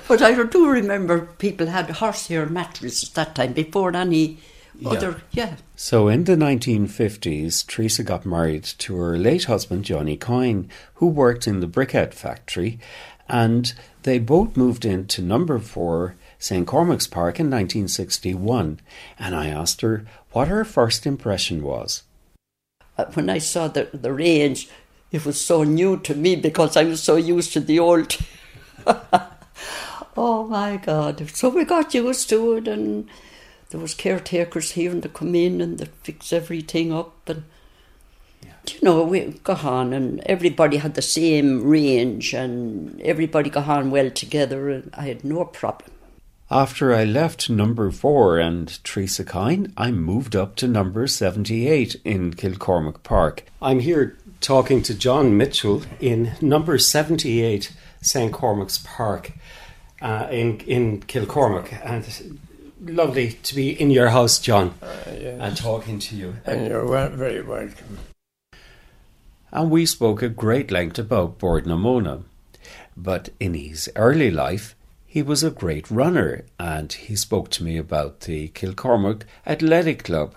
but 0.08 0.22
I 0.22 0.43
do 0.43 0.70
remember 0.70 1.22
people 1.39 1.65
had 1.67 1.89
horsehair 1.89 2.46
mattresses 2.46 3.10
at 3.10 3.15
that 3.15 3.36
time 3.36 3.53
before 3.53 3.96
any 3.96 4.38
other. 4.86 5.22
Yeah. 5.31 5.55
So 5.75 6.08
in 6.08 6.25
the 6.25 6.36
1950s, 6.36 7.65
Teresa 7.65 8.03
got 8.03 8.25
married 8.25 8.63
to 8.63 8.96
her 8.98 9.17
late 9.17 9.46
husband, 9.46 9.86
Johnny 9.86 10.17
Coyne, 10.17 10.70
who 10.96 11.08
worked 11.08 11.48
in 11.48 11.60
the 11.60 11.67
briquette 11.67 12.13
factory, 12.13 12.79
and 13.31 13.73
they 14.03 14.19
both 14.19 14.57
moved 14.57 14.83
into 14.83 15.21
number 15.21 15.57
four 15.57 16.15
St. 16.38 16.67
Cormac's 16.67 17.07
Park 17.07 17.39
in 17.39 17.45
1961. 17.45 18.81
And 19.17 19.33
I 19.33 19.47
asked 19.47 19.81
her 19.81 20.05
what 20.33 20.50
her 20.50 20.65
first 20.65 21.07
impression 21.07 21.63
was. 21.63 22.03
Uh, 22.97 23.05
when 23.13 23.29
I 23.29 23.38
saw 23.38 23.69
the, 23.69 23.88
the 23.93 24.11
range, 24.11 24.67
it 25.13 25.25
was 25.25 25.39
so 25.39 25.63
new 25.63 25.97
to 26.01 26.13
me 26.13 26.35
because 26.35 26.75
I 26.75 26.83
was 26.83 27.01
so 27.01 27.15
used 27.15 27.53
to 27.53 27.61
the 27.61 27.79
old. 27.79 28.17
oh 30.17 30.47
my 30.47 30.75
God! 30.77 31.29
So 31.29 31.50
we 31.50 31.63
got 31.63 31.93
used 31.93 32.27
to 32.29 32.53
it, 32.53 32.67
and 32.67 33.07
there 33.69 33.79
was 33.79 33.93
caretakers 33.93 34.71
here, 34.71 34.91
and 34.91 35.03
they 35.03 35.09
come 35.09 35.35
in 35.35 35.61
and 35.61 35.77
they 35.77 35.85
fix 36.03 36.33
everything 36.33 36.91
up, 36.91 37.29
and 37.29 37.43
you 38.68 38.80
know 38.82 39.03
we 39.03 39.39
got 39.44 39.63
on, 39.63 39.94
and 39.94 40.20
everybody 40.22 40.77
had 40.77 40.96
the 40.96 41.01
same 41.01 41.63
range, 41.63 42.34
and 42.34 43.01
everybody 43.01 43.50
got 43.50 43.68
on 43.68 43.91
well 43.91 44.12
together, 44.12 44.70
and 44.70 44.89
I 44.94 45.08
had 45.08 45.24
no 45.24 45.46
problem. 45.46 45.91
After 46.51 46.94
I 46.94 47.06
left 47.06 47.50
number 47.50 47.89
four 47.91 48.38
and 48.38 48.84
Teresa 48.84 49.24
Coyne, 49.24 49.72
I 49.77 49.91
moved 49.91 50.36
up 50.36 50.58
to 50.58 50.68
number 50.68 51.08
78 51.08 51.96
in 52.03 52.34
Kilcormac 52.34 53.03
Park. 53.03 53.46
I'm 53.62 53.80
here 53.80 54.18
talking 54.41 54.82
to 54.84 54.94
John 54.94 55.38
Mitchell 55.38 55.84
in 56.01 56.34
number 56.41 56.77
78 56.77 57.72
St. 58.01 58.34
Cormac's 58.34 58.80
Park 58.80 59.32
uh, 60.01 60.27
in, 60.30 60.60
in 60.62 61.01
Kilcormac. 61.03 61.72
And 61.86 62.39
lovely 62.84 63.34
to 63.44 63.56
be 63.56 63.70
in 63.70 63.89
your 63.89 64.10
house, 64.10 64.38
John, 64.38 64.74
and 65.06 65.56
talking 65.56 66.00
to 66.00 66.15
you. 66.18 66.36
And 66.46 66.68
you're 66.68 66.86
wel- 66.86 67.10
very 67.10 67.41
welcome. 67.41 68.00
And 69.51 69.70
we 69.70 69.86
spoke 69.86 70.24
at 70.24 70.36
great 70.36 70.72
length 70.72 70.98
about 70.98 71.39
Bord 71.39 71.65
na 71.65 71.75
Móna. 71.75 72.24
But 72.96 73.29
in 73.39 73.53
his 73.53 73.89
early 73.96 74.31
life, 74.31 74.75
he 75.05 75.22
was 75.22 75.43
a 75.43 75.51
great 75.51 75.91
runner, 75.91 76.46
and 76.58 76.91
he 76.93 77.15
spoke 77.15 77.50
to 77.51 77.63
me 77.63 77.77
about 77.77 78.22
the 78.22 78.48
Kilcormac 78.50 79.24
Athletic 79.46 80.05
Club. 80.05 80.36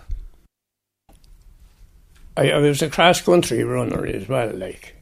I, 2.37 2.51
I 2.51 2.59
was 2.59 2.83
a 2.83 2.91
cross 2.91 3.21
country 3.21 3.63
runner 3.63 4.05
as 4.05 4.29
well, 4.29 4.53
like. 4.53 4.97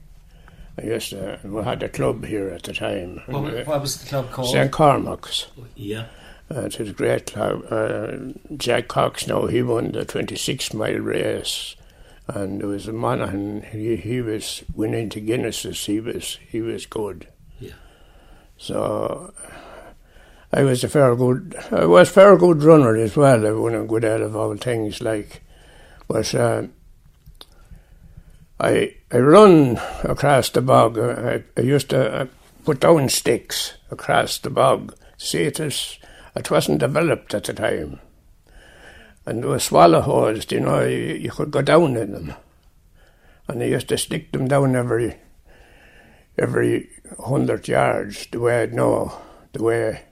I 0.79 0.83
used 0.83 1.11
to, 1.11 1.39
we 1.45 1.63
had 1.63 1.83
a 1.83 1.89
club 1.89 2.25
here 2.25 2.49
at 2.49 2.63
the 2.65 2.73
time. 2.73 3.23
What 3.27 3.81
was 3.81 4.03
the 4.03 4.09
club 4.09 4.31
called? 4.31 4.51
St. 4.51 4.71
Cormac's. 4.71 5.47
Yeah. 5.75 6.07
Uh, 6.51 6.63
it 6.63 6.79
was 6.79 6.91
a 6.91 6.93
great 6.93 7.33
club. 7.33 7.65
Uh, 7.71 8.17
Jack 8.57 8.89
Cox 8.89 9.27
now, 9.27 9.47
he 9.47 9.63
won 9.63 9.93
the 9.93 10.05
26 10.05 10.75
mile 10.75 10.99
race. 10.99 11.77
And 12.35 12.61
there 12.61 12.69
was 12.69 12.89
a 12.89 12.93
Monaghan, 12.93 13.63
he, 13.63 13.97
he 13.97 14.23
was 14.23 14.65
winning 14.75 15.11
to 15.11 15.21
Guinnesses, 15.21 15.85
he 15.85 16.01
was, 16.01 16.39
he 16.49 16.63
was 16.63 16.87
good. 16.87 17.29
Yeah. 17.61 17.75
So 18.57 19.35
I 20.53 20.63
was 20.63 20.83
a 20.83 20.89
fair 20.89 21.15
good, 21.15 21.55
I 21.71 21.85
was 21.85 22.09
a 22.09 22.13
fair 22.13 22.37
good 22.39 22.63
runner 22.63 22.97
as 22.97 23.17
well. 23.17 23.47
I 23.47 23.53
won 23.53 23.75
a 23.75 23.85
good 23.85 24.05
out 24.05 24.23
of 24.23 24.35
all 24.35 24.57
things 24.57 25.03
like, 25.03 25.43
but 26.09 26.35
uh, 26.35 26.65
I 28.61 28.95
I 29.11 29.19
run 29.19 29.79
across 30.05 30.51
the 30.51 30.63
bog. 30.63 30.99
I, 30.99 31.43
I 31.57 31.61
used 31.61 31.91
to 31.91 32.23
uh, 32.23 32.27
put 32.65 32.81
down 32.81 33.09
sticks 33.09 33.75
across 33.91 34.39
the 34.39 34.51
bog. 34.51 34.95
See, 35.19 35.43
it 35.43 35.59
was 35.59 35.99
it 36.37 36.51
wasn't 36.51 36.81
developed 36.81 37.35
at 37.35 37.45
the 37.45 37.53
time, 37.53 38.01
and 39.27 39.43
there 39.43 39.51
were 39.51 39.59
swallow 39.59 40.01
holes. 40.01 40.51
You 40.51 40.61
know, 40.61 40.85
you, 40.85 41.15
you 41.15 41.31
could 41.31 41.51
go 41.51 41.63
down 41.63 41.97
in 41.97 42.13
them, 42.13 42.35
and 43.49 43.63
I 43.63 43.67
used 43.67 43.89
to 43.89 43.99
stick 43.99 44.33
them 44.33 44.49
down 44.49 44.77
every 44.77 45.17
every 46.39 46.91
hundred 47.19 47.69
yards. 47.69 48.27
The 48.27 48.41
way 48.41 48.63
I'd 48.63 48.75
know 48.75 49.13
the 49.53 49.63
way 49.63 50.05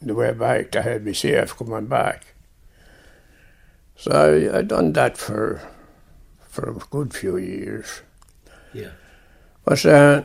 the 0.00 0.14
way 0.14 0.32
back 0.32 0.70
to 0.72 0.82
help 0.82 1.02
me 1.02 1.12
safe 1.12 1.56
coming 1.56 1.86
back. 1.86 2.34
So 3.96 4.10
I, 4.10 4.58
I 4.58 4.62
done 4.62 4.92
that 4.94 5.16
for 5.16 5.60
for 6.48 6.70
a 6.70 6.74
good 6.90 7.14
few 7.14 7.36
years. 7.36 8.02
Yeah. 8.74 8.90
But 9.64 9.84
uh, 9.86 10.22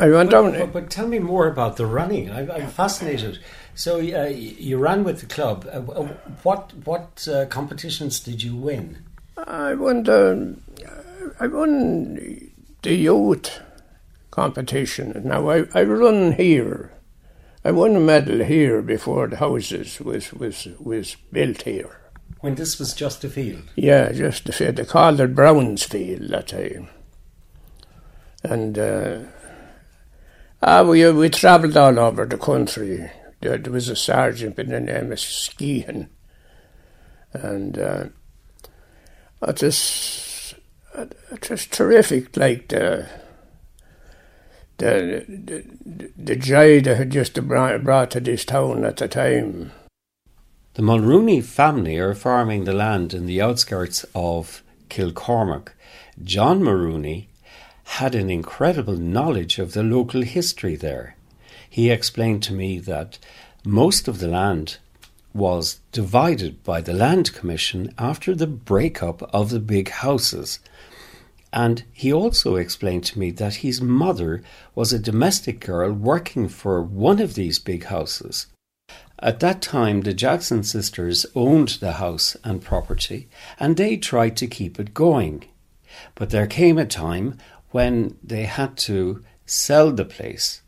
I 0.00 0.08
went 0.10 0.30
But, 0.30 0.42
down. 0.42 0.52
but, 0.58 0.72
but 0.72 0.90
tell 0.90 1.06
me 1.06 1.18
more 1.18 1.46
about 1.46 1.76
the 1.76 1.86
running. 1.86 2.30
I, 2.30 2.50
I'm 2.52 2.68
fascinated. 2.68 3.38
So 3.74 3.98
uh, 3.98 4.26
you 4.26 4.76
ran 4.78 5.04
with 5.04 5.20
the 5.20 5.26
club. 5.26 5.66
Uh, 5.66 5.78
uh, 5.90 6.08
what 6.42 6.72
what 6.84 7.26
uh, 7.30 7.46
competitions 7.46 8.20
did 8.20 8.42
you 8.42 8.54
win? 8.56 8.98
I 9.36 9.74
won 9.74 10.02
the 10.04 10.56
I 11.40 11.46
won 11.46 12.50
the 12.82 12.94
youth 12.94 13.60
competition. 14.30 15.22
Now 15.24 15.48
I, 15.50 15.64
I 15.74 15.82
run 15.84 16.32
here. 16.32 16.92
I 17.64 17.70
won 17.70 17.96
a 17.96 18.00
medal 18.00 18.44
here 18.44 18.82
before 18.82 19.26
the 19.28 19.36
houses 19.38 20.00
was 20.00 20.32
was 20.32 20.68
was 20.78 21.16
built 21.32 21.62
here. 21.62 22.00
When 22.40 22.56
this 22.56 22.78
was 22.78 22.92
just 22.94 23.24
a 23.24 23.28
field. 23.28 23.62
Yeah, 23.74 24.12
just 24.12 24.44
the 24.44 24.52
field. 24.52 24.76
They 24.76 24.84
called 24.84 25.20
it 25.20 25.34
Brownsfield 25.34 26.28
that 26.30 26.48
time. 26.48 26.88
And 28.42 28.76
uh, 30.64 30.80
ah, 30.80 30.82
we 30.82 31.10
we 31.12 31.28
travelled 31.28 31.76
all 31.76 31.98
over 31.98 32.24
the 32.24 32.38
country. 32.38 33.10
There, 33.42 33.58
there 33.58 33.72
was 33.72 33.90
a 33.90 33.96
sergeant 33.96 34.56
by 34.56 34.62
the 34.62 34.80
name 34.80 35.12
of 35.12 35.18
Skehan, 35.18 36.08
and 37.34 37.78
uh, 37.78 38.04
it 39.46 39.62
was 39.62 40.54
it 40.94 41.50
was 41.50 41.66
terrific. 41.66 42.34
Like 42.38 42.68
the 42.68 43.06
the 44.78 45.26
the, 45.28 46.10
the 46.16 46.36
joy 46.36 46.80
they 46.80 46.94
had 46.94 47.10
just 47.10 47.34
brought, 47.46 47.84
brought 47.84 48.10
to 48.12 48.20
this 48.20 48.46
town 48.46 48.86
at 48.86 48.96
the 48.96 49.08
time. 49.08 49.70
The 50.72 50.82
Mulrooney 50.82 51.42
family 51.42 51.98
are 51.98 52.14
farming 52.14 52.64
the 52.64 52.72
land 52.72 53.12
in 53.12 53.26
the 53.26 53.42
outskirts 53.42 54.06
of 54.14 54.62
Kilcormac. 54.88 55.68
John 56.22 56.64
Mulrooney 56.64 57.28
had 57.84 58.14
an 58.14 58.30
incredible 58.30 58.96
knowledge 58.96 59.58
of 59.58 59.72
the 59.72 59.82
local 59.82 60.22
history 60.22 60.76
there. 60.76 61.16
He 61.68 61.90
explained 61.90 62.42
to 62.44 62.52
me 62.52 62.78
that 62.80 63.18
most 63.64 64.08
of 64.08 64.18
the 64.18 64.28
land 64.28 64.78
was 65.32 65.80
divided 65.90 66.62
by 66.62 66.80
the 66.80 66.92
Land 66.92 67.32
Commission 67.32 67.92
after 67.98 68.34
the 68.34 68.46
breakup 68.46 69.22
of 69.34 69.50
the 69.50 69.60
big 69.60 69.88
houses. 69.88 70.60
And 71.52 71.84
he 71.92 72.12
also 72.12 72.56
explained 72.56 73.04
to 73.06 73.18
me 73.18 73.30
that 73.32 73.56
his 73.56 73.80
mother 73.80 74.42
was 74.74 74.92
a 74.92 74.98
domestic 74.98 75.60
girl 75.60 75.92
working 75.92 76.48
for 76.48 76.82
one 76.82 77.20
of 77.20 77.34
these 77.34 77.58
big 77.58 77.84
houses. 77.84 78.46
At 79.18 79.40
that 79.40 79.62
time, 79.62 80.02
the 80.02 80.14
Jackson 80.14 80.62
sisters 80.62 81.26
owned 81.34 81.68
the 81.80 81.92
house 81.92 82.36
and 82.44 82.62
property, 82.62 83.28
and 83.58 83.76
they 83.76 83.96
tried 83.96 84.36
to 84.36 84.46
keep 84.46 84.78
it 84.78 84.94
going. 84.94 85.44
But 86.14 86.30
there 86.30 86.46
came 86.46 86.76
a 86.76 86.86
time 86.86 87.38
when 87.74 88.16
they 88.22 88.44
had 88.44 88.76
to 88.76 89.20
sell 89.46 89.90
the 89.90 90.04
place, 90.04 90.62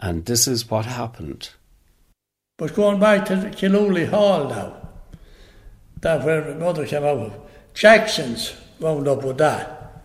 and 0.00 0.24
this 0.24 0.48
is 0.48 0.70
what 0.70 0.86
happened. 0.86 1.50
But 2.56 2.74
going 2.74 2.98
back 2.98 3.26
to 3.26 3.50
Killooly 3.54 4.06
Hall 4.06 4.48
now, 4.48 4.88
that 6.00 6.24
where 6.24 6.42
my 6.42 6.54
mother 6.54 6.86
came 6.86 7.04
out 7.04 7.18
of, 7.18 7.34
Jackson's 7.74 8.54
wound 8.78 9.06
up 9.06 9.22
with 9.22 9.36
that. 9.36 10.02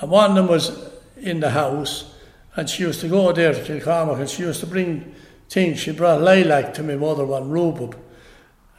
And 0.00 0.08
one 0.08 0.30
of 0.30 0.36
them 0.36 0.46
was 0.46 0.70
in 1.16 1.40
the 1.40 1.50
house, 1.50 2.14
and 2.54 2.70
she 2.70 2.84
used 2.84 3.00
to 3.00 3.08
go 3.08 3.32
there 3.32 3.52
to 3.52 3.60
Kilcormac, 3.60 4.20
and 4.20 4.30
she 4.30 4.44
used 4.44 4.60
to 4.60 4.68
bring 4.68 5.16
things. 5.48 5.80
She 5.80 5.90
brought 5.90 6.22
lilac 6.22 6.74
to 6.74 6.84
my 6.84 6.94
mother, 6.94 7.24
one 7.26 7.50
rhubarb, 7.50 7.98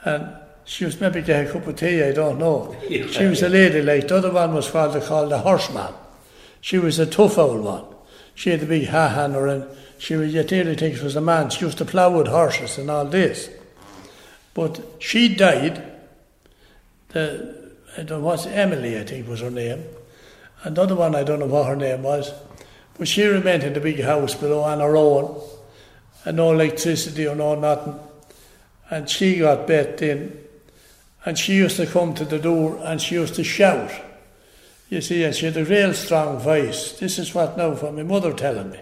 and 0.05 0.37
she 0.65 0.85
was 0.85 0.99
maybe 0.99 1.21
get 1.21 1.47
a 1.47 1.51
cup 1.51 1.67
of 1.67 1.75
tea, 1.75 2.03
I 2.03 2.11
don't 2.11 2.39
know. 2.39 2.75
Yeah, 2.89 3.07
she 3.07 3.25
was 3.25 3.41
a 3.41 3.49
lady 3.49 3.81
like, 3.81 4.07
the 4.07 4.17
other 4.17 4.31
one 4.31 4.53
was 4.53 4.67
father 4.67 5.01
called 5.01 5.31
the 5.31 5.39
horseman. 5.39 5.93
She 6.61 6.77
was 6.77 6.99
a 6.99 7.05
tough 7.05 7.37
old 7.37 7.63
one. 7.63 7.85
She 8.35 8.51
had 8.51 8.63
a 8.63 8.65
big 8.65 8.87
hat 8.87 9.17
on 9.17 9.31
her, 9.33 9.47
and 9.47 9.65
she 9.97 10.15
was, 10.15 10.33
you'd 10.33 10.51
nearly 10.51 10.75
think 10.75 10.97
she 10.97 11.03
was 11.03 11.15
a 11.15 11.21
man. 11.21 11.49
She 11.49 11.65
used 11.65 11.77
to 11.79 11.85
plough 11.85 12.17
with 12.17 12.27
horses 12.27 12.77
and 12.77 12.89
all 12.89 13.05
this. 13.05 13.49
But 14.53 14.81
she 14.99 15.33
died, 15.33 15.83
the, 17.09 17.71
I 17.93 18.03
don't 18.03 18.09
know 18.09 18.19
what's 18.19 18.45
Emily, 18.45 18.99
I 18.99 19.03
think 19.03 19.27
was 19.27 19.41
her 19.41 19.51
name. 19.51 19.83
Another 20.63 20.95
one, 20.95 21.15
I 21.15 21.23
don't 21.23 21.39
know 21.39 21.47
what 21.47 21.67
her 21.67 21.75
name 21.75 22.03
was. 22.03 22.31
But 22.97 23.07
she 23.07 23.25
remained 23.25 23.63
in 23.63 23.73
the 23.73 23.79
big 23.79 24.01
house 24.01 24.35
below 24.35 24.61
on 24.61 24.79
her 24.79 24.95
own, 24.95 25.41
and 26.25 26.37
no 26.37 26.51
electricity 26.51 27.27
or 27.27 27.35
no 27.35 27.55
nothing. 27.55 27.99
And 28.89 29.09
she 29.09 29.39
got 29.39 29.65
bet 29.67 30.01
in, 30.01 30.40
and 31.25 31.37
she 31.37 31.53
used 31.53 31.77
to 31.77 31.85
come 31.85 32.13
to 32.15 32.25
the 32.25 32.39
door 32.39 32.79
and 32.83 33.01
she 33.01 33.15
used 33.15 33.35
to 33.35 33.43
shout. 33.43 33.91
You 34.89 35.01
see, 35.01 35.23
and 35.23 35.33
she 35.33 35.45
had 35.45 35.57
a 35.57 35.63
real 35.63 35.93
strong 35.93 36.39
voice. 36.39 36.99
This 36.99 37.17
is 37.17 37.33
what 37.33 37.57
now 37.57 37.75
for 37.75 37.91
my 37.91 38.03
mother 38.03 38.33
telling 38.33 38.71
me. 38.71 38.79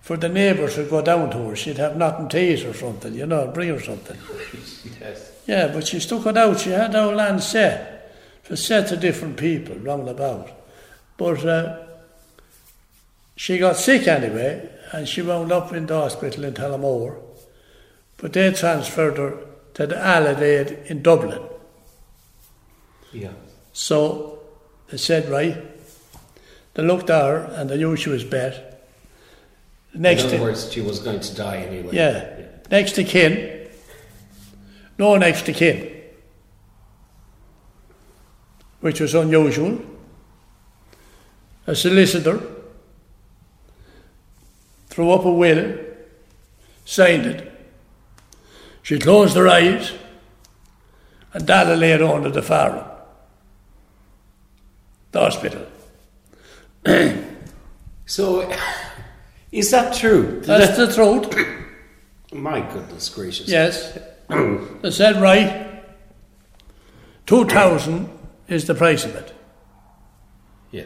For 0.00 0.16
the 0.16 0.28
neighbours 0.28 0.76
would 0.76 0.90
go 0.90 1.02
down 1.02 1.30
to 1.30 1.48
her, 1.48 1.56
she'd 1.56 1.78
have 1.78 1.96
nothing 1.96 2.28
to 2.30 2.40
eat 2.40 2.64
or 2.64 2.74
something, 2.74 3.14
you 3.14 3.26
know, 3.26 3.48
bring 3.48 3.68
her 3.70 3.80
something. 3.80 4.18
Yes. 5.00 5.32
Yeah, 5.46 5.68
but 5.68 5.86
she 5.86 6.00
stuck 6.00 6.26
it 6.26 6.36
out. 6.36 6.60
She 6.60 6.70
had 6.70 6.94
our 6.94 7.14
land 7.14 7.42
set. 7.42 8.12
for 8.42 8.52
was 8.52 8.64
set 8.64 8.88
to 8.88 8.96
different 8.96 9.36
people 9.36 9.76
round 9.76 10.08
about. 10.08 10.48
But 11.16 11.44
uh, 11.44 11.86
she 13.36 13.58
got 13.58 13.76
sick 13.76 14.08
anyway, 14.08 14.68
and 14.92 15.06
she 15.06 15.22
wound 15.22 15.52
up 15.52 15.72
in 15.72 15.86
the 15.86 15.94
hospital 15.94 16.44
in 16.44 16.54
Tullamore. 16.54 17.20
But 18.16 18.32
they 18.32 18.52
transferred 18.52 19.18
her 19.18 19.38
to 19.76 19.86
the 19.86 19.98
Allied 19.98 20.70
in 20.86 21.02
Dublin. 21.02 21.42
Yeah. 23.12 23.32
So 23.72 24.38
they 24.90 24.96
said, 24.96 25.28
right, 25.30 25.56
they 26.74 26.82
looked 26.82 27.10
at 27.10 27.22
her 27.22 27.36
and 27.54 27.68
they 27.68 27.76
knew 27.76 27.94
she 27.94 28.08
was 28.08 28.24
bad. 28.24 28.76
Next 29.94 30.22
In 30.22 30.28
other 30.28 30.36
to, 30.38 30.42
words, 30.44 30.72
she 30.72 30.80
was 30.80 30.98
going 30.98 31.20
to 31.20 31.34
die 31.34 31.56
anyway. 31.58 31.94
yeah, 31.94 32.46
next 32.70 32.92
to 32.92 33.04
kin, 33.04 33.68
no 34.98 35.16
next 35.16 35.42
to 35.46 35.52
kin, 35.52 36.02
which 38.80 39.00
was 39.00 39.14
unusual. 39.14 39.78
A 41.66 41.74
solicitor 41.74 42.40
threw 44.88 45.10
up 45.10 45.24
a 45.24 45.32
will, 45.32 45.78
signed 46.84 47.26
it. 47.26 47.52
She 48.86 49.00
closed 49.00 49.34
her 49.34 49.48
eyes, 49.48 49.94
and 51.32 51.44
Dalla 51.44 51.74
laid 51.74 52.00
under 52.00 52.30
the 52.30 52.40
fire. 52.40 52.86
The 55.10 55.20
hospital. 55.20 55.66
So, 58.08 58.48
is 59.50 59.72
that 59.72 59.92
true? 59.92 60.40
That's 60.44 60.76
the 60.76 60.86
truth. 60.94 61.34
My 62.32 62.60
goodness 62.60 63.08
gracious. 63.08 63.48
Yes. 63.48 63.98
they 64.28 64.92
said, 64.92 65.20
right, 65.20 65.82
2,000 67.26 68.08
is 68.46 68.68
the 68.68 68.76
price 68.76 69.04
of 69.04 69.16
it. 69.16 69.34
Yeah. 70.70 70.84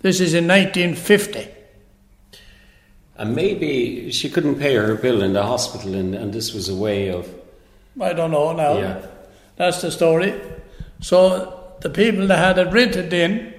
This 0.00 0.18
is 0.18 0.34
in 0.34 0.48
1950. 0.48 1.61
And 3.22 3.36
maybe 3.36 4.10
she 4.10 4.28
couldn't 4.28 4.56
pay 4.56 4.74
her 4.74 4.96
bill 4.96 5.22
in 5.22 5.32
the 5.32 5.44
hospital, 5.44 5.94
and, 5.94 6.12
and 6.12 6.32
this 6.32 6.52
was 6.52 6.68
a 6.68 6.74
way 6.74 7.08
of. 7.08 7.32
I 8.00 8.14
don't 8.14 8.32
know 8.32 8.52
now. 8.52 8.76
Yeah. 8.76 9.06
That's 9.54 9.80
the 9.80 9.92
story. 9.92 10.34
So 11.00 11.72
the 11.82 11.88
people 11.88 12.26
that 12.26 12.38
had 12.38 12.58
it 12.58 12.72
rented 12.72 13.12
in, 13.12 13.54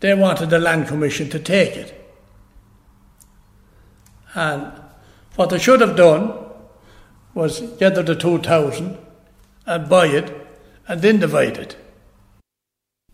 they 0.00 0.12
wanted 0.14 0.50
the 0.50 0.58
land 0.58 0.88
commission 0.88 1.30
to 1.30 1.38
take 1.38 1.76
it. 1.76 2.10
And 4.34 4.72
what 5.36 5.50
they 5.50 5.60
should 5.60 5.80
have 5.80 5.94
done 5.94 6.36
was 7.32 7.60
gather 7.78 8.02
the 8.02 8.16
2,000 8.16 8.98
and 9.66 9.88
buy 9.88 10.08
it 10.08 10.48
and 10.88 11.00
then 11.00 11.20
divide 11.20 11.58
it. 11.58 11.76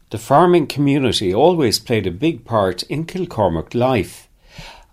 The 0.09 0.17
farming 0.17 0.69
community 0.69 1.35
always 1.35 1.79
played 1.79 2.07
a 2.07 2.11
big 2.11 2.47
part 2.47 2.83
in 2.85 3.05
Kilcormac 3.05 3.75
life. 3.75 4.26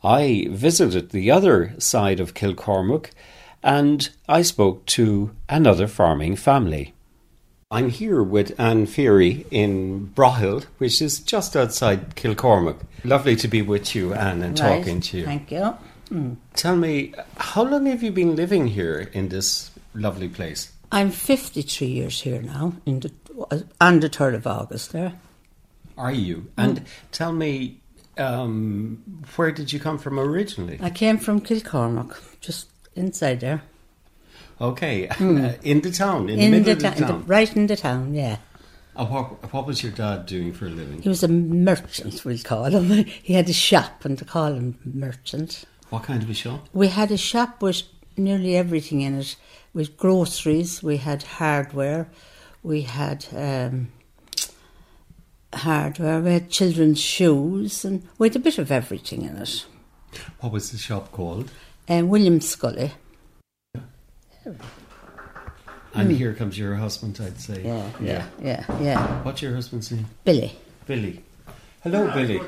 I 0.03 0.47
visited 0.49 1.11
the 1.11 1.31
other 1.31 1.75
side 1.79 2.19
of 2.19 2.33
Kilcormac 2.33 3.11
and 3.63 4.09
I 4.27 4.41
spoke 4.41 4.85
to 4.87 5.31
another 5.47 5.87
farming 5.87 6.35
family. 6.35 6.93
I'm 7.71 7.89
here 7.89 8.21
with 8.21 8.59
Anne 8.59 8.85
Feary 8.85 9.47
in 9.49 10.11
Brohill, 10.13 10.65
which 10.77 11.01
is 11.01 11.19
just 11.21 11.55
outside 11.55 12.15
Kilcormac. 12.15 12.81
Lovely 13.03 13.35
to 13.37 13.47
be 13.47 13.61
with 13.61 13.95
you, 13.95 14.13
Anne, 14.13 14.43
and 14.43 14.59
Right, 14.59 14.77
talking 14.77 15.01
to 15.01 15.17
you. 15.17 15.25
Thank 15.25 15.51
you. 15.51 15.75
Hmm. 16.09 16.33
Tell 16.53 16.75
me, 16.75 17.13
how 17.37 17.63
long 17.63 17.87
have 17.87 18.03
you 18.03 18.11
been 18.11 18.35
living 18.35 18.67
here 18.67 19.09
in 19.13 19.29
this 19.29 19.71
lovely 19.95 20.29
place? 20.29 20.71
I'm 20.91 21.09
53 21.09 21.87
years 21.87 22.21
here 22.21 22.41
now, 22.43 22.73
in 22.85 22.99
the, 22.99 23.11
uh, 23.49 23.59
on 23.81 24.01
the 24.01 24.09
3rd 24.09 24.35
of 24.35 24.45
August 24.45 24.91
there. 24.91 25.13
Are 25.97 26.11
you? 26.11 26.51
And 26.57 26.79
hmm. 26.79 26.85
tell 27.11 27.31
me, 27.31 27.79
um, 28.17 29.01
where 29.35 29.51
did 29.51 29.71
you 29.73 29.79
come 29.79 29.97
from 29.97 30.19
originally? 30.19 30.79
I 30.81 30.89
came 30.89 31.17
from 31.17 31.41
Kilcormac, 31.41 32.15
just 32.41 32.69
inside 32.95 33.39
there. 33.39 33.61
Okay, 34.61 35.09
in 35.63 35.81
the 35.81 35.91
town, 35.91 36.29
in, 36.29 36.39
In 36.39 36.51
the 36.51 36.59
the, 36.59 36.75
middle 36.75 36.81
ta- 36.81 36.87
of 36.89 36.95
the 36.95 37.01
in 37.01 37.07
the- 37.07 37.13
town. 37.13 37.23
right 37.27 37.55
in 37.55 37.67
the 37.67 37.75
town, 37.75 38.13
yeah. 38.13 38.37
And 38.95 39.09
what, 39.09 39.51
what 39.51 39.65
was 39.65 39.81
your 39.81 39.91
dad 39.91 40.27
doing 40.27 40.53
for 40.53 40.67
a 40.67 40.69
living? 40.69 41.01
He 41.01 41.09
was 41.09 41.23
a 41.23 41.27
merchant, 41.27 42.23
we'll 42.23 42.37
call 42.37 42.65
him. 42.65 43.05
He 43.23 43.33
had 43.33 43.49
a 43.49 43.53
shop, 43.53 44.05
and 44.05 44.17
they 44.17 44.25
call 44.25 44.53
him 44.53 44.77
merchant. 44.85 45.65
What 45.89 46.03
kind 46.03 46.21
of 46.21 46.29
a 46.29 46.33
shop? 46.35 46.69
We 46.73 46.89
had 46.89 47.11
a 47.11 47.17
shop 47.17 47.61
with 47.63 47.81
nearly 48.15 48.55
everything 48.55 49.01
in 49.01 49.19
it. 49.19 49.35
With 49.73 49.97
groceries, 49.97 50.83
we 50.83 50.97
had 50.97 51.23
hardware, 51.23 52.07
we 52.61 52.81
had 52.83 53.25
um, 53.35 53.91
hardware, 55.55 56.19
we 56.19 56.33
had 56.33 56.49
children's 56.49 56.99
shoes, 56.99 57.85
and 57.85 58.03
we 58.17 58.27
had 58.27 58.35
a 58.35 58.39
bit 58.39 58.57
of 58.57 58.71
everything 58.71 59.23
in 59.23 59.37
it. 59.37 59.65
What 60.39 60.51
was 60.51 60.71
the 60.71 60.77
shop 60.77 61.11
called? 61.11 61.51
And 61.87 62.09
William 62.09 62.39
Scully, 62.39 62.91
And 64.45 66.09
hmm. 66.09 66.15
here 66.15 66.33
comes 66.33 66.57
your 66.57 66.75
husband, 66.75 67.19
I'd 67.21 67.39
say. 67.39 67.61
Yeah, 67.63 67.89
yeah, 68.01 68.25
yeah, 68.41 68.81
yeah. 68.81 69.23
What's 69.23 69.41
your 69.41 69.53
husband's 69.53 69.91
name? 69.91 70.07
Billy. 70.23 70.57
Billy. 70.85 71.23
Hello, 71.83 72.11
Billy. 72.13 72.39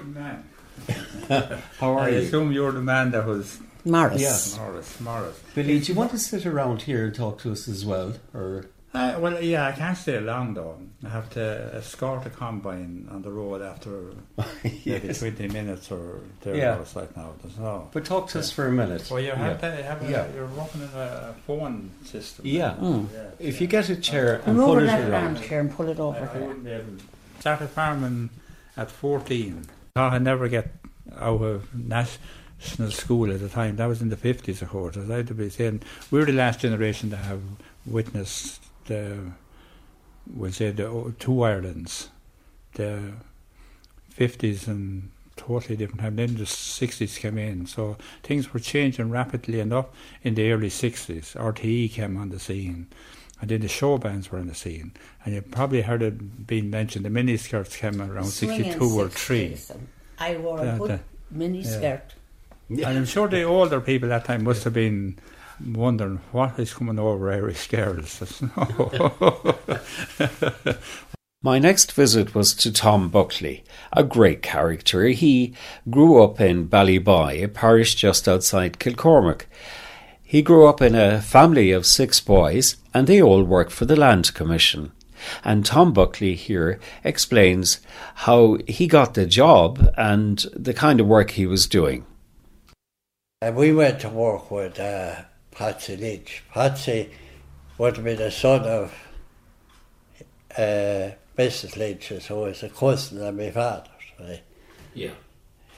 How 1.80 1.94
are 1.94 2.00
I 2.00 2.10
you? 2.10 2.18
I 2.18 2.20
assume 2.22 2.52
you're 2.52 2.72
the 2.72 2.82
man 2.82 3.12
that 3.12 3.26
was 3.26 3.60
Morris. 3.86 4.22
Yeah. 4.56 4.64
Morris. 4.64 5.00
Morris. 5.00 5.40
Billy, 5.54 5.80
do 5.80 5.92
you 5.92 5.98
want 5.98 6.12
to 6.12 6.18
sit 6.18 6.46
around 6.46 6.84
here 6.84 7.06
and 7.06 7.16
talk 7.16 7.40
to 7.40 7.52
us 7.52 7.68
as 7.68 7.86
well? 7.86 8.14
Or 8.34 8.66
Uh, 8.96 9.20
well, 9.20 9.42
yeah, 9.44 9.68
I 9.68 9.72
can't 9.74 9.98
stay 9.98 10.20
long 10.20 10.54
though. 10.54 10.78
I 11.06 11.10
have 11.10 11.30
to 11.32 11.72
escort 11.76 12.26
a 12.26 12.30
combine 12.30 13.08
on 13.12 13.22
the 13.22 13.32
road 13.32 13.62
after 13.62 14.14
maybe 14.64 15.14
20 15.14 15.48
minutes 15.50 15.92
or 15.92 16.22
Yeah. 16.46 16.54
thereabouts 16.54 16.96
like 16.96 17.16
now. 17.18 17.34
So. 17.58 17.90
But 17.92 18.06
talk 18.06 18.30
to 18.30 18.40
us 18.40 18.52
for 18.52 18.68
a 18.68 18.72
minute. 18.72 19.08
Well, 19.12 19.20
you 19.20 19.32
have 19.32 19.62
Yeah. 19.62 19.70
to 19.76 19.84
have 19.84 20.02
a, 20.04 20.10
Yeah. 20.10 20.26
you're 20.34 20.48
working 20.48 20.82
in 20.82 20.90
a 20.96 21.36
phone 21.46 21.92
system. 22.06 22.46
Yeah. 22.48 22.76
Mm. 22.80 23.08
If 23.40 23.60
you 23.62 23.68
get 23.68 23.90
a 23.90 23.96
chair 23.98 24.42
and 24.46 24.58
pull 24.58 24.78
it 24.80 24.86
that 24.86 25.10
around. 25.10 25.38
armchair 25.38 25.60
and 25.60 25.72
pull 25.72 25.90
it 25.90 26.00
over 26.00 26.18
I 26.18 26.34
here. 26.38 26.48
wouldn't 26.48 26.64
be 26.64 26.72
able 26.72 26.94
Started 27.42 27.68
farming 27.70 28.30
at 28.78 28.90
14. 28.90 29.66
Thought 29.94 30.14
I'd 30.14 30.22
never 30.24 30.48
get 30.48 30.72
out 31.20 31.42
of 31.42 31.76
national 31.76 32.92
school 32.92 33.32
at 33.32 33.40
the 33.40 33.50
time. 33.50 33.76
That 33.76 33.86
was 33.88 34.02
in 34.02 34.10
the 34.10 34.16
50s, 34.16 34.62
of 34.62 34.70
course. 34.70 34.98
As 34.98 35.12
I'd 35.12 35.36
be 35.38 35.50
saying, 35.50 35.82
we're 36.12 36.26
the 36.26 36.32
last 36.34 36.60
generation 36.62 37.10
to 37.12 37.18
have 37.18 37.42
witnessed 37.86 38.62
the, 38.86 39.32
we'll 40.34 40.52
say, 40.52 40.72
the 40.72 40.88
o- 40.88 41.14
two 41.20 41.44
Irelands. 41.44 42.10
the 42.74 43.14
50s 44.18 44.68
and 44.68 45.12
totally 45.36 45.76
different 45.76 46.02
time. 46.02 46.16
Then 46.16 46.36
the 46.36 46.44
60s 46.46 47.18
came 47.20 47.38
in, 47.38 47.66
so 47.68 47.98
things 48.24 48.54
were 48.54 48.60
changing 48.60 49.10
rapidly 49.10 49.60
enough 49.60 49.88
in 50.24 50.36
the 50.36 50.52
early 50.52 50.70
60s. 50.70 51.36
RTE 51.36 51.92
came 51.92 52.18
on 52.18 52.30
the 52.30 52.40
scene, 52.40 52.88
and 53.42 53.50
then 53.50 53.62
the 53.62 53.68
show 53.68 53.98
bands 53.98 54.32
were 54.32 54.40
on 54.40 54.48
the 54.48 54.56
scene. 54.56 54.94
And 55.26 55.36
you 55.36 55.42
probably 55.42 55.82
heard 55.82 56.02
it 56.02 56.48
being 56.48 56.70
mentioned, 56.70 57.06
the 57.06 57.10
miniskirts 57.10 57.78
came 57.78 58.02
around 58.02 58.26
62 58.26 59.00
or 59.00 59.10
3. 59.10 59.58
I 60.20 60.38
wore 60.38 60.60
a 60.62 60.78
good 60.78 60.90
the- 60.92 61.00
mini 61.32 61.60
yeah. 61.62 61.78
skirt. 61.78 62.14
And 62.70 62.86
I'm 62.86 63.06
sure 63.06 63.28
the 63.28 63.44
older 63.44 63.80
people 63.80 64.10
that 64.10 64.26
time 64.26 64.44
must 64.44 64.64
have 64.64 64.74
been 64.74 65.20
wondering 65.64 66.20
what 66.32 66.60
is 66.60 66.74
coming 66.74 67.00
over 67.00 67.32
Irish 67.32 67.68
girls. 67.68 68.22
My 71.46 71.60
next 71.60 71.92
visit 71.92 72.34
was 72.34 72.56
to 72.56 72.74
Tom 72.74 73.10
Buckley, 73.10 73.64
a 73.94 74.04
great 74.04 74.42
character. 74.42 75.04
He 75.10 75.54
grew 75.88 76.24
up 76.24 76.42
in 76.42 76.68
Ballyboy, 76.68 77.44
a 77.44 77.48
parish 77.48 77.94
just 77.94 78.28
outside 78.28 78.80
Kilcormac. 78.80 79.44
He 80.24 80.42
grew 80.42 80.66
up 80.66 80.82
in 80.82 80.96
a 80.96 81.22
family 81.22 81.70
of 81.70 81.86
six 81.86 82.20
boys, 82.20 82.78
and 82.96 83.06
they 83.06 83.22
all 83.22 83.44
worked 83.44 83.72
for 83.72 83.86
the 83.86 83.96
Land 83.96 84.34
Commission. 84.34 84.92
And 85.44 85.64
Tom 85.64 85.94
Buckley 85.94 86.34
here 86.34 86.80
explains 87.04 87.80
how 88.16 88.58
he 88.68 88.88
got 88.88 89.14
the 89.14 89.28
job 89.28 89.88
and 89.96 90.44
the 90.52 90.74
kind 90.74 91.00
of 91.00 91.06
work 91.06 91.30
he 91.30 91.46
was 91.46 91.68
doing. 91.68 92.08
And 93.40 93.56
we 93.56 93.72
went 93.72 94.00
to 94.00 94.10
work 94.10 94.50
with 94.50 94.80
uh, 94.80 95.26
Patsy 95.56 95.96
Lynch. 95.98 96.44
Patsy 96.54 97.10
would 97.78 97.96
have 97.96 98.06
been 98.06 98.18
the 98.18 98.32
son 98.32 98.64
of 98.64 98.94
uh, 100.58 101.12
Mrs. 101.38 101.78
Lynch, 101.78 102.08
who 102.08 102.36
was 102.36 102.64
a 102.64 102.70
cousin 102.70 103.26
of 103.26 103.36
my 103.36 103.52
father's. 103.52 103.92
Right? 104.20 104.42
Yeah. 104.94 105.12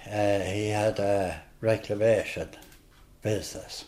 Uh, 0.05 0.39
he 0.39 0.69
had 0.69 0.99
a 0.99 1.41
reclamation 1.61 2.49
business. 3.21 3.85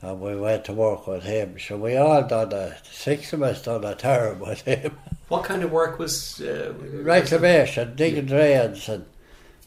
And 0.00 0.20
we 0.20 0.36
went 0.36 0.64
to 0.66 0.72
work 0.72 1.06
with 1.06 1.24
him. 1.24 1.58
So 1.58 1.76
we 1.76 1.96
all 1.96 2.22
done 2.22 2.52
a, 2.52 2.76
six 2.84 3.32
of 3.32 3.42
us 3.42 3.62
done 3.62 3.84
a 3.84 3.94
term 3.94 4.40
with 4.40 4.62
him. 4.62 4.96
What 5.28 5.44
kind 5.44 5.62
of 5.62 5.70
work 5.70 5.98
was. 5.98 6.40
Uh, 6.40 6.72
reclamation, 7.02 7.94
digging 7.94 8.24
drains 8.24 8.88
and 8.88 9.04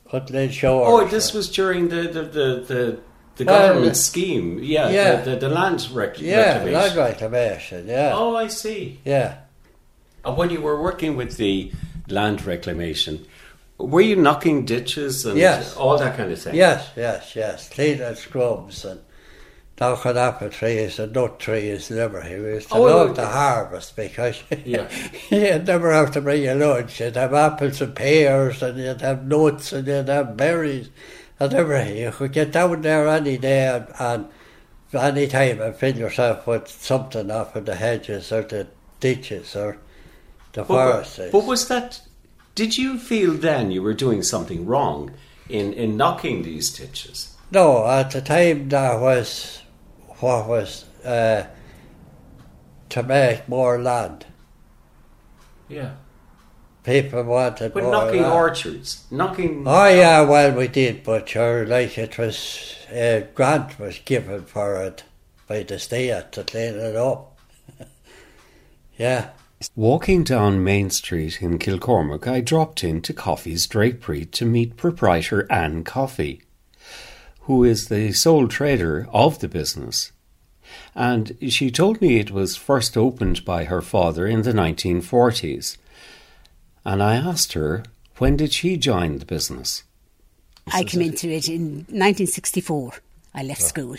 putting 0.09 0.35
in 0.35 0.49
showers. 0.49 0.87
Oh, 0.87 1.07
this 1.07 1.33
was 1.33 1.51
during 1.51 1.89
the, 1.89 2.01
the, 2.07 2.23
the, 2.23 2.65
the, 2.67 2.99
the 3.37 3.45
government 3.45 3.87
um, 3.89 3.93
scheme. 3.95 4.59
Yeah, 4.61 4.89
yeah. 4.89 5.21
The, 5.21 5.31
the, 5.31 5.35
the 5.37 5.49
land 5.49 5.87
rec- 5.93 6.19
Yeah, 6.19 6.57
reclamation. 6.63 6.73
land 6.73 6.95
reclamation, 6.97 7.87
yeah. 7.87 8.11
Oh, 8.15 8.35
I 8.35 8.47
see. 8.47 8.99
Yeah. 9.05 9.37
And 10.23 10.37
when 10.37 10.49
you 10.49 10.61
were 10.61 10.81
working 10.81 11.15
with 11.15 11.37
the 11.37 11.71
land 12.07 12.45
reclamation, 12.45 13.25
were 13.77 14.01
you 14.01 14.15
knocking 14.15 14.65
ditches 14.65 15.25
and 15.25 15.37
Yes. 15.37 15.75
all 15.75 15.97
that 15.97 16.15
kind 16.17 16.31
of 16.31 16.39
thing? 16.39 16.53
Yes, 16.55 16.89
yes, 16.95 17.35
yes. 17.35 17.69
Cleaning 17.69 18.13
scrubs 18.15 18.85
and 18.85 18.99
knocking 19.79 20.15
apple 20.17 20.49
trees 20.49 20.99
and 20.99 21.11
nut 21.13 21.39
trees 21.39 21.89
and 21.89 21.99
everything. 21.99 22.43
We 22.43 22.49
used 22.49 22.69
to 22.69 22.75
Oh, 22.75 22.81
love 22.83 23.15
to 23.15 23.25
harvest 23.25 23.95
because 23.95 24.43
Yeah. 24.65 24.87
you'd 25.31 25.65
never 25.65 25.91
have 25.91 26.11
to 26.11 26.21
bring 26.21 26.43
your 26.43 26.53
lunch. 26.55 26.99
You'd 26.99 27.15
have 27.15 27.33
apples 27.33 27.81
and 27.81 27.95
pears 27.95 28.61
and 28.61 28.77
you'd 28.77 29.01
have 29.01 29.25
nuts 29.25 29.73
and 29.73 29.87
you'd 29.87 30.09
have 30.09 30.37
berries 30.37 30.89
and 31.41 31.53
everything. 31.55 31.97
You 31.97 32.11
could 32.11 32.33
get 32.33 32.51
down 32.51 32.81
there 32.81 33.07
any 33.07 33.37
day 33.37 33.67
and, 33.67 33.87
and 33.99 34.27
any 34.93 35.27
time 35.27 35.59
and 35.59 35.75
fill 35.75 35.97
yourself 35.97 36.45
with 36.45 36.67
something 36.67 37.31
off 37.31 37.55
of 37.55 37.65
the 37.65 37.75
hedges 37.75 38.31
or 38.31 38.43
the 38.43 38.67
ditches 38.99 39.55
or 39.55 39.79
the 40.53 40.63
forests. 40.63 41.17
but, 41.17 41.31
but 41.31 41.45
was 41.45 41.67
that. 41.67 42.01
Did 42.53 42.77
you 42.77 42.99
feel 42.99 43.33
then 43.33 43.71
you 43.71 43.81
were 43.81 43.93
doing 43.93 44.21
something 44.21 44.67
wrong 44.67 45.13
in, 45.49 45.73
in 45.73 45.97
knocking 45.97 46.43
these 46.43 46.69
ditches? 46.69 47.35
No, 47.49 47.87
at 47.87 48.11
the 48.11 48.21
time 48.21 48.69
that 48.69 48.99
was 48.99 49.63
what 50.19 50.47
was 50.47 50.85
uh, 51.03 51.47
to 52.89 53.03
make 53.03 53.49
more 53.49 53.81
land. 53.81 54.27
Yeah. 55.67 55.93
People 56.83 57.23
wanted 57.23 57.73
But 57.73 57.83
more 57.83 57.91
knocking 57.91 58.21
land. 58.21 58.33
orchards, 58.33 59.05
knocking. 59.11 59.63
Oh 59.67 59.87
yeah, 59.87 60.21
well 60.21 60.51
we 60.55 60.67
did, 60.67 61.03
but 61.03 61.29
sure, 61.29 61.65
like 61.65 61.97
it 61.97 62.17
was 62.17 62.75
a 62.91 63.27
grant 63.35 63.79
was 63.79 63.99
given 64.03 64.45
for 64.45 64.75
it 64.83 65.03
by 65.47 65.61
the 65.63 65.77
state 65.77 66.31
to 66.31 66.43
clean 66.43 66.75
it 66.75 66.95
up. 66.95 67.37
yeah. 68.97 69.29
Walking 69.75 70.23
down 70.23 70.63
Main 70.63 70.89
Street 70.89 71.39
in 71.39 71.59
Kilcormac, 71.59 72.25
I 72.25 72.41
dropped 72.41 72.83
into 72.83 73.13
Coffee's 73.13 73.67
Drapery 73.67 74.25
to 74.25 74.45
meet 74.45 74.75
proprietor 74.75 75.45
Anne 75.51 75.83
Coffey, 75.83 76.41
who 77.41 77.63
is 77.63 77.87
the 77.87 78.11
sole 78.11 78.47
trader 78.47 79.07
of 79.13 79.37
the 79.37 79.47
business. 79.47 80.11
And 80.95 81.37
she 81.49 81.69
told 81.69 82.01
me 82.01 82.17
it 82.17 82.31
was 82.31 82.55
first 82.55 82.97
opened 82.97 83.45
by 83.45 83.65
her 83.65 83.81
father 83.81 84.25
in 84.25 84.41
the 84.41 84.51
1940s. 84.53 85.77
And 86.85 87.01
I 87.03 87.15
asked 87.15 87.53
her, 87.53 87.83
when 88.17 88.37
did 88.37 88.53
she 88.53 88.77
join 88.77 89.17
the 89.19 89.25
business? 89.25 89.83
I 90.71 90.83
came 90.83 91.01
into 91.01 91.29
it 91.29 91.47
in 91.49 91.85
1964. 91.89 92.93
I 93.33 93.43
left 93.43 93.61
school 93.61 93.95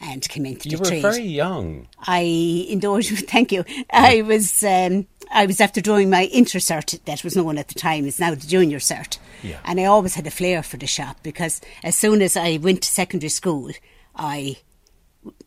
and 0.00 0.28
came 0.28 0.46
into 0.46 0.68
You 0.68 0.78
the 0.78 0.82
were 0.96 1.00
very 1.00 1.22
young. 1.22 1.86
I 2.00 2.20
indulged. 2.68 3.10
Thank 3.28 3.52
you. 3.52 3.64
I 3.92 4.22
was 4.22 4.64
um, 4.64 5.06
I 5.32 5.46
was 5.46 5.60
after 5.60 5.80
doing 5.80 6.10
my 6.10 6.22
inter 6.32 6.58
cert 6.58 6.98
that 7.04 7.22
was 7.22 7.36
known 7.36 7.56
at 7.58 7.68
the 7.68 7.74
time. 7.74 8.06
It's 8.06 8.18
now 8.18 8.30
the 8.34 8.46
junior 8.46 8.78
cert. 8.78 9.18
Yeah. 9.42 9.58
And 9.64 9.78
I 9.80 9.84
always 9.84 10.14
had 10.14 10.26
a 10.26 10.30
flair 10.30 10.62
for 10.62 10.76
the 10.76 10.86
shop 10.88 11.18
because 11.22 11.60
as 11.84 11.96
soon 11.96 12.20
as 12.20 12.36
I 12.36 12.56
went 12.56 12.82
to 12.82 12.88
secondary 12.88 13.30
school, 13.30 13.70
I 14.16 14.56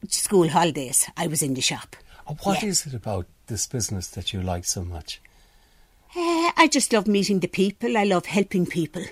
school 0.08 0.48
holidays, 0.50 1.10
I 1.18 1.28
was 1.28 1.42
in 1.42 1.54
the 1.54 1.62
shop. 1.62 1.96
What 2.44 2.64
Yeah. 2.64 2.70
is 2.70 2.86
it 2.88 2.94
about 2.94 3.28
this 3.48 3.68
business 3.68 4.08
that 4.08 4.32
you 4.34 4.42
like 4.42 4.66
so 4.66 4.84
much? 4.86 5.22
Uh, 6.16 6.52
I 6.56 6.70
just 6.72 6.94
love 6.94 7.08
meeting 7.08 7.40
the 7.40 7.48
people. 7.48 7.98
I 7.98 8.04
love 8.04 8.26
helping 8.26 8.66
people. 8.66 9.04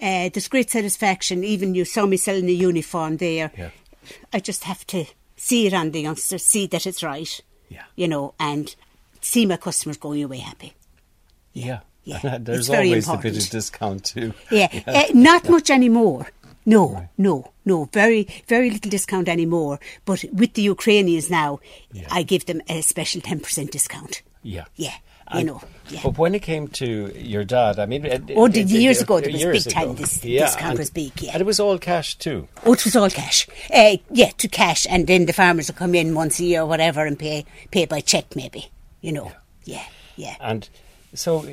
Uh, 0.00 0.28
there's 0.32 0.48
great 0.48 0.70
satisfaction. 0.70 1.44
Even 1.44 1.74
you 1.74 1.84
saw 1.84 2.06
me 2.06 2.16
selling 2.16 2.46
the 2.46 2.54
uniform 2.54 3.16
there. 3.16 3.50
Yeah. 3.56 3.70
I 4.32 4.40
just 4.40 4.64
have 4.64 4.86
to 4.88 5.06
see 5.36 5.66
it 5.66 5.72
on 5.72 5.92
the 5.92 6.02
youngsters, 6.02 6.44
see 6.44 6.66
that 6.66 6.86
it's 6.86 7.02
right. 7.02 7.40
Yeah. 7.68 7.84
You 7.96 8.08
know, 8.08 8.34
and 8.38 8.74
see 9.20 9.46
my 9.46 9.56
customers 9.56 9.96
going 9.96 10.22
away 10.22 10.38
happy. 10.38 10.74
Yeah. 11.52 11.80
Yeah, 12.04 12.36
There's 12.40 12.68
always 12.68 13.08
a 13.08 13.16
bit 13.16 13.34
of 13.42 13.48
discount 13.48 14.04
too. 14.04 14.34
Yeah, 14.50 14.68
Uh, 14.86 15.04
not 15.14 15.48
much 15.48 15.70
anymore. 15.70 16.28
No, 16.66 17.08
no, 17.16 17.52
no. 17.64 17.88
Very, 17.92 18.26
very 18.46 18.70
little 18.70 18.90
discount 18.90 19.28
anymore. 19.28 19.78
But 20.04 20.24
with 20.32 20.52
the 20.54 20.62
Ukrainians 20.62 21.30
now, 21.30 21.60
I 22.10 22.22
give 22.22 22.44
them 22.46 22.60
a 22.68 22.82
special 22.82 23.20
ten 23.22 23.40
percent 23.40 23.70
discount. 23.70 24.22
Yeah. 24.42 24.64
Yeah, 24.76 24.94
you 25.32 25.38
And- 25.40 25.46
know. 25.46 25.60
Yeah. 25.90 26.00
But 26.02 26.16
when 26.16 26.34
it 26.34 26.40
came 26.40 26.68
to 26.68 27.12
your 27.14 27.44
dad, 27.44 27.78
I 27.78 27.84
mean, 27.84 28.06
it, 28.06 28.22
Oh, 28.34 28.46
it- 28.46 28.52
the 28.54 28.60
it- 28.62 28.68
years 28.70 29.02
ago, 29.02 29.20
there 29.20 29.30
was 29.30 29.64
big 29.64 29.72
time 29.74 29.90
ago. 29.90 29.94
this 30.00 30.24
Yeah, 30.24 30.54
and- 30.58 30.78
was 30.78 30.88
big. 30.88 31.12
Yeah. 31.20 31.32
and 31.34 31.42
it 31.42 31.44
was 31.44 31.60
all 31.60 31.76
cash 31.78 32.14
too. 32.16 32.48
Oh, 32.64 32.72
it 32.72 32.84
was 32.86 32.96
all 32.96 33.10
cash. 33.10 33.46
Uh, 33.70 33.98
yeah, 34.10 34.30
to 34.38 34.48
cash, 34.48 34.86
and 34.88 35.06
then 35.06 35.26
the 35.26 35.34
farmers 35.34 35.68
would 35.68 35.76
come 35.76 35.94
in 35.94 36.14
once 36.14 36.40
a 36.40 36.44
year 36.44 36.62
or 36.62 36.66
whatever 36.66 37.04
and 37.04 37.18
pay 37.18 37.44
pay 37.70 37.84
by 37.84 38.00
check, 38.00 38.34
maybe. 38.34 38.70
You 39.02 39.12
know. 39.12 39.32
Yeah, 39.64 39.84
yeah. 40.16 40.36
And 40.40 40.66
so, 41.12 41.40
uh, 41.40 41.52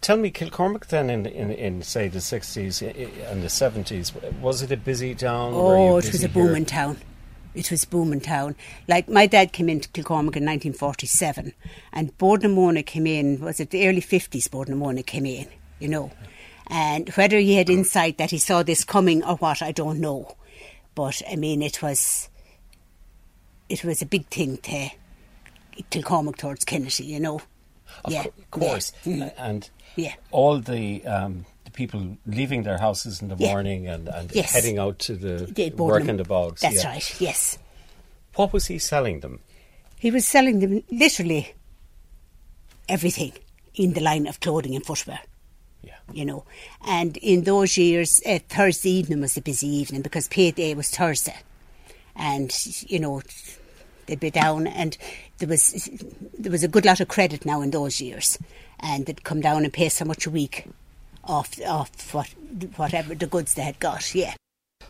tell 0.00 0.16
me, 0.16 0.30
Kilcormac 0.30 0.86
then 0.86 1.10
in, 1.10 1.26
in, 1.26 1.50
in 1.50 1.82
say 1.82 2.06
the 2.06 2.20
sixties 2.20 2.82
and 2.82 3.42
the 3.42 3.48
seventies, 3.50 4.12
was 4.40 4.62
it 4.62 4.70
a 4.70 4.76
busy 4.76 5.16
town? 5.16 5.52
Oh, 5.56 5.96
it 5.98 6.06
was 6.12 6.22
a 6.22 6.28
booming 6.28 6.66
town. 6.66 6.98
It 7.56 7.70
was 7.70 7.84
booming 7.84 8.20
town. 8.20 8.54
Like 8.86 9.08
my 9.08 9.26
dad 9.26 9.52
came 9.52 9.68
into 9.68 9.88
Kilcormac 9.88 10.36
in 10.36 10.44
1947, 10.44 11.52
and 11.92 12.16
Borden 12.18 12.82
came 12.84 13.06
in. 13.06 13.40
Was 13.40 13.58
it 13.60 13.70
the 13.70 13.88
early 13.88 14.02
50s? 14.02 14.48
Borden 14.50 15.02
came 15.02 15.26
in. 15.26 15.48
You 15.80 15.88
know, 15.88 16.10
and 16.68 17.08
whether 17.10 17.38
he 17.38 17.54
had 17.56 17.68
insight 17.68 18.18
that 18.18 18.30
he 18.30 18.38
saw 18.38 18.62
this 18.62 18.84
coming 18.84 19.24
or 19.24 19.36
what, 19.36 19.60
I 19.62 19.72
don't 19.72 20.00
know. 20.00 20.36
But 20.94 21.20
I 21.30 21.36
mean, 21.36 21.62
it 21.62 21.82
was 21.82 22.28
it 23.68 23.84
was 23.84 24.00
a 24.02 24.06
big 24.06 24.26
thing 24.28 24.58
to 24.58 24.90
Kilcormac 25.90 26.36
towards 26.36 26.64
Kennedy. 26.64 27.04
You 27.04 27.20
know. 27.20 27.40
Of 28.04 28.12
yeah, 28.12 28.24
cou- 28.50 28.60
course, 28.60 28.92
yeah. 29.04 29.14
Mm. 29.16 29.32
and 29.38 29.70
Yeah. 29.96 30.14
all 30.30 30.58
the 30.58 31.04
um, 31.06 31.46
the 31.46 31.55
people 31.76 32.16
leaving 32.26 32.64
their 32.64 32.78
houses 32.78 33.22
in 33.22 33.28
the 33.28 33.36
Yeah. 33.38 33.52
morning 33.52 33.86
and, 33.86 34.08
and 34.08 34.32
Yes. 34.34 34.52
heading 34.52 34.78
out 34.78 34.98
to 35.06 35.14
the 35.14 35.72
work 35.76 36.08
in 36.08 36.16
the 36.16 36.24
bogs. 36.24 36.60
That's 36.62 36.82
yeah. 36.82 36.88
right. 36.88 37.20
Yes. 37.20 37.58
What 38.34 38.52
was 38.52 38.66
he 38.66 38.78
selling 38.78 39.20
them? 39.20 39.38
He 39.98 40.10
was 40.10 40.26
selling 40.26 40.58
them 40.60 40.82
literally 40.90 41.54
everything 42.88 43.32
in 43.74 43.92
the 43.92 44.00
line 44.00 44.26
of 44.26 44.40
clothing 44.40 44.74
and 44.74 44.84
footwear. 44.84 45.20
Yeah. 45.82 45.94
You 46.12 46.24
know, 46.24 46.44
and 46.86 47.16
in 47.18 47.44
those 47.44 47.76
years, 47.76 48.20
uh, 48.26 48.38
Thursday 48.48 48.90
evening 48.90 49.20
was 49.20 49.36
a 49.36 49.40
busy 49.40 49.68
evening 49.68 50.02
because 50.02 50.28
payday 50.28 50.74
was 50.74 50.90
Thursday, 50.90 51.36
and 52.16 52.52
you 52.90 52.98
know, 52.98 53.22
They'd 54.06 54.20
be 54.20 54.30
down, 54.30 54.68
and 54.68 54.96
there 55.38 55.48
was 55.48 55.88
there 56.38 56.52
was 56.52 56.62
a 56.62 56.68
good 56.68 56.84
lot 56.86 57.00
of 57.00 57.08
credit 57.08 57.44
now 57.44 57.60
in 57.60 57.72
those 57.72 58.00
years, 58.00 58.38
and 58.78 59.04
they'd 59.04 59.24
come 59.24 59.40
down 59.40 59.64
and 59.64 59.72
pay 59.72 59.88
so 59.88 60.04
much 60.04 60.26
a 60.28 60.30
week 60.30 60.64
off 61.26 61.60
off 61.62 62.14
what 62.14 62.28
whatever 62.76 63.14
the 63.14 63.26
goods 63.26 63.54
they 63.54 63.62
had 63.62 63.78
got. 63.78 64.14
Yeah. 64.14 64.34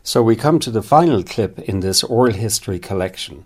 So 0.03 0.23
we 0.23 0.37
come 0.37 0.59
to 0.61 0.71
the 0.71 0.83
final 0.83 1.23
clip 1.23 1.59
in 1.59 1.81
this 1.81 2.05
oral 2.05 2.35
history 2.35 2.79
collection, 2.79 3.45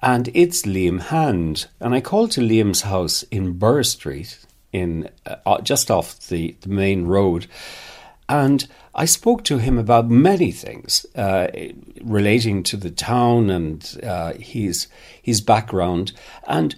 and 0.00 0.28
it's 0.32 0.62
Liam 0.62 1.00
Hand. 1.00 1.66
And 1.80 1.94
I 1.94 2.00
called 2.00 2.30
to 2.32 2.40
Liam's 2.40 2.82
house 2.82 3.24
in 3.30 3.58
Burr 3.58 3.82
Street, 3.82 4.38
in 4.72 5.08
uh, 5.26 5.60
just 5.62 5.90
off 5.90 6.28
the, 6.28 6.56
the 6.60 6.68
main 6.68 7.06
road, 7.06 7.46
and 8.28 8.68
I 8.94 9.06
spoke 9.06 9.44
to 9.44 9.58
him 9.58 9.78
about 9.78 10.10
many 10.10 10.52
things 10.52 11.06
uh, 11.14 11.48
relating 12.00 12.62
to 12.64 12.76
the 12.76 12.90
town 12.90 13.50
and 13.50 14.00
uh, 14.02 14.34
his 14.34 14.88
his 15.22 15.40
background, 15.40 16.12
and 16.46 16.76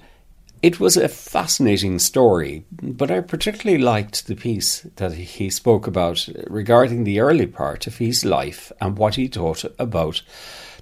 it 0.62 0.78
was 0.78 0.96
a 0.96 1.08
fascinating 1.08 1.98
story. 1.98 2.64
But 2.70 3.10
I 3.10 3.20
particularly 3.20 3.82
liked 3.82 4.26
the 4.26 4.36
piece 4.36 4.82
that 4.96 5.12
he 5.12 5.50
spoke 5.50 5.86
about 5.86 6.28
regarding 6.46 7.04
the 7.04 7.20
early 7.20 7.46
part 7.46 7.86
of 7.86 7.98
his 7.98 8.24
life 8.24 8.70
and 8.80 8.98
what 8.98 9.14
he 9.14 9.28
thought 9.28 9.64
about 9.78 10.22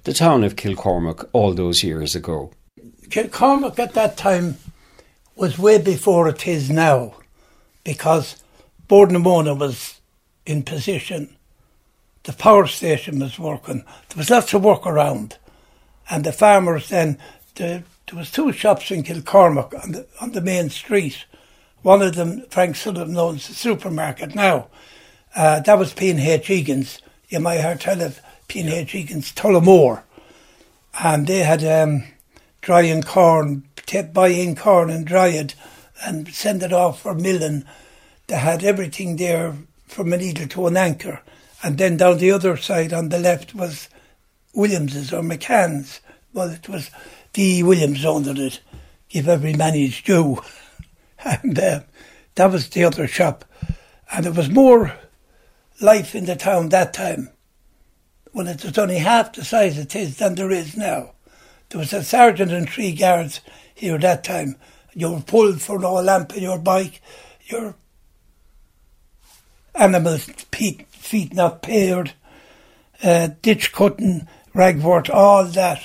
the 0.03 0.13
town 0.13 0.43
of 0.43 0.55
Kilcormac 0.55 1.27
all 1.33 1.53
those 1.53 1.83
years 1.83 2.15
ago. 2.15 2.51
Kilcormac 3.07 3.79
at 3.79 3.93
that 3.93 4.17
time 4.17 4.57
was 5.35 5.57
way 5.57 5.77
before 5.77 6.27
it 6.27 6.47
is 6.47 6.69
now, 6.69 7.15
because 7.83 8.43
Bord 8.87 9.11
na 9.11 9.19
Móna 9.19 9.57
was 9.57 9.99
in 10.45 10.63
position. 10.63 11.35
The 12.23 12.33
power 12.33 12.67
station 12.67 13.19
was 13.19 13.39
working. 13.39 13.83
There 14.09 14.17
was 14.17 14.29
lots 14.29 14.53
of 14.53 14.63
work 14.63 14.85
around. 14.85 15.37
And 16.09 16.23
the 16.23 16.33
farmers 16.33 16.89
then, 16.89 17.17
the, 17.55 17.83
there 18.09 18.17
was 18.17 18.31
two 18.31 18.51
shops 18.51 18.89
in 18.89 19.03
Kilcormac 19.03 19.83
on 19.83 19.91
the, 19.91 20.07
on 20.19 20.31
the 20.31 20.41
main 20.41 20.71
street. 20.71 21.25
One 21.83 22.01
of 22.01 22.15
them, 22.15 22.43
Frank 22.49 22.75
Sullivan 22.75 23.15
owns 23.15 23.47
the 23.47 23.53
supermarket 23.53 24.33
now. 24.33 24.67
Uh, 25.35 25.59
that 25.59 25.77
was 25.77 25.93
P&H 25.93 26.49
Egan's. 26.49 27.01
You 27.29 27.39
might 27.39 27.59
have 27.59 27.83
heard 27.83 28.01
of 28.01 28.19
P&H 28.47 28.95
Egan's 28.95 29.31
Tullamore. 29.31 30.01
And 30.99 31.27
they 31.27 31.39
had 31.39 31.63
um, 31.63 32.03
drying 32.61 33.03
corn, 33.03 33.69
buy 34.11 34.29
in 34.29 34.55
corn 34.55 34.89
and 34.89 35.05
dry 35.05 35.27
it 35.27 35.53
and 36.03 36.27
send 36.33 36.63
it 36.63 36.73
off 36.73 37.03
for 37.03 37.13
milling. 37.13 37.63
They 38.25 38.37
had 38.37 38.63
everything 38.63 39.17
there 39.17 39.55
from 39.85 40.13
a 40.13 40.17
needle 40.17 40.47
to 40.47 40.67
an 40.67 40.77
anchor. 40.77 41.21
And 41.61 41.77
then 41.77 41.97
down 41.97 42.17
the 42.17 42.31
other 42.31 42.57
side 42.57 42.91
on 42.91 43.09
the 43.09 43.19
left 43.19 43.53
was 43.53 43.87
Williams's 44.55 45.13
or 45.13 45.21
McCann's. 45.21 45.99
Well, 46.33 46.49
it 46.49 46.67
was 46.67 46.89
D. 47.33 47.63
Williams 47.63 48.05
owned 48.05 48.27
it. 48.27 48.61
Give 49.07 49.27
every 49.27 49.53
man 49.53 49.73
his 49.73 50.01
due. 50.01 50.41
And 51.21 51.59
uh, 51.59 51.81
that 52.35 52.49
was 52.49 52.69
the 52.69 52.85
other 52.85 53.05
shop. 53.05 53.43
And 54.09 54.23
there 54.23 54.31
was 54.31 54.49
more 54.49 54.97
life 55.81 56.15
in 56.15 56.25
the 56.25 56.37
town 56.37 56.69
that 56.69 56.93
time 56.93 57.29
when 58.31 58.47
it 58.47 58.63
was 58.63 58.77
only 58.77 58.99
half 58.99 59.33
the 59.33 59.43
size 59.43 59.77
it 59.77 59.95
is 59.95 60.17
than 60.17 60.35
there 60.35 60.51
is 60.51 60.77
now. 60.77 61.11
There 61.69 61.79
was 61.79 61.93
a 61.93 62.03
sergeant 62.03 62.51
and 62.51 62.69
three 62.69 62.93
guards 62.93 63.41
here 63.75 63.97
that 63.97 64.23
time. 64.23 64.55
You 64.93 65.11
were 65.11 65.21
pulled 65.21 65.61
for 65.61 65.77
no 65.79 65.93
lamp 65.95 66.35
in 66.35 66.43
your 66.43 66.57
bike. 66.57 67.01
Your 67.47 67.75
animals' 69.75 70.25
feet, 70.25 70.87
feet 70.87 71.33
not 71.33 71.61
paired, 71.61 72.13
uh, 73.03 73.29
ditch 73.41 73.71
cutting, 73.71 74.27
ragwort, 74.53 75.09
all 75.09 75.45
that. 75.45 75.81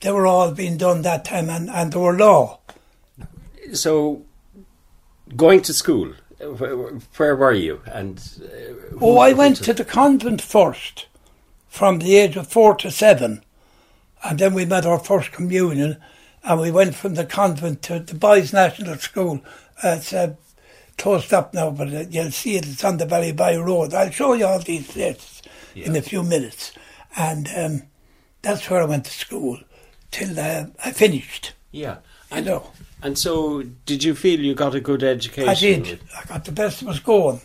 They 0.00 0.10
were 0.10 0.26
all 0.26 0.52
being 0.52 0.78
done 0.78 1.02
that 1.02 1.24
time 1.24 1.50
and, 1.50 1.68
and 1.68 1.92
they 1.92 1.98
were 1.98 2.16
law. 2.16 2.58
So, 3.74 4.24
going 5.36 5.60
to 5.62 5.74
school, 5.74 6.14
where 6.38 7.36
were 7.36 7.52
you? 7.52 7.82
And 7.86 8.18
uh, 8.42 8.96
Oh, 9.00 9.18
I 9.18 9.32
went 9.32 9.58
to 9.58 9.72
the 9.72 9.84
convent 9.84 10.40
first, 10.40 11.06
from 11.68 11.98
the 11.98 12.16
age 12.16 12.36
of 12.36 12.48
four 12.48 12.74
to 12.76 12.90
seven. 12.90 13.44
And 14.24 14.38
then 14.38 14.54
we 14.54 14.64
met 14.64 14.86
our 14.86 14.98
first 14.98 15.32
communion, 15.32 15.98
and 16.42 16.60
we 16.60 16.70
went 16.70 16.94
from 16.94 17.14
the 17.14 17.26
convent 17.26 17.82
to 17.82 18.00
the 18.00 18.14
Boys 18.14 18.52
National 18.52 18.96
School. 18.96 19.40
Uh, 19.82 19.96
it's 19.98 20.12
a 20.12 20.36
closed 20.98 21.32
up 21.32 21.54
now, 21.54 21.70
but 21.70 21.88
uh, 21.88 22.04
you'll 22.10 22.30
see 22.30 22.56
it. 22.56 22.66
It's 22.66 22.84
on 22.84 22.96
the 22.96 23.06
Ballyboy 23.06 23.64
Road. 23.64 23.94
I'll 23.94 24.10
show 24.10 24.32
you 24.32 24.46
all 24.46 24.58
these 24.58 24.90
places 24.90 25.42
yeah. 25.74 25.86
in 25.86 25.96
a 25.96 26.02
few 26.02 26.22
minutes. 26.22 26.72
And 27.16 27.48
um, 27.56 27.82
that's 28.42 28.68
where 28.68 28.82
I 28.82 28.86
went 28.86 29.04
to 29.04 29.10
school 29.10 29.60
till 30.10 30.38
uh, 30.38 30.66
I 30.84 30.92
finished. 30.92 31.52
Yeah. 31.72 31.98
I 32.30 32.40
know. 32.40 32.70
And 33.02 33.18
so, 33.18 33.62
did 33.86 34.04
you 34.04 34.14
feel 34.14 34.40
you 34.40 34.54
got 34.54 34.74
a 34.74 34.80
good 34.80 35.02
education? 35.02 35.48
I 35.48 35.54
did. 35.54 36.00
I 36.16 36.24
got 36.26 36.44
the 36.44 36.52
best 36.52 36.82
was 36.82 37.00
going. 37.00 37.40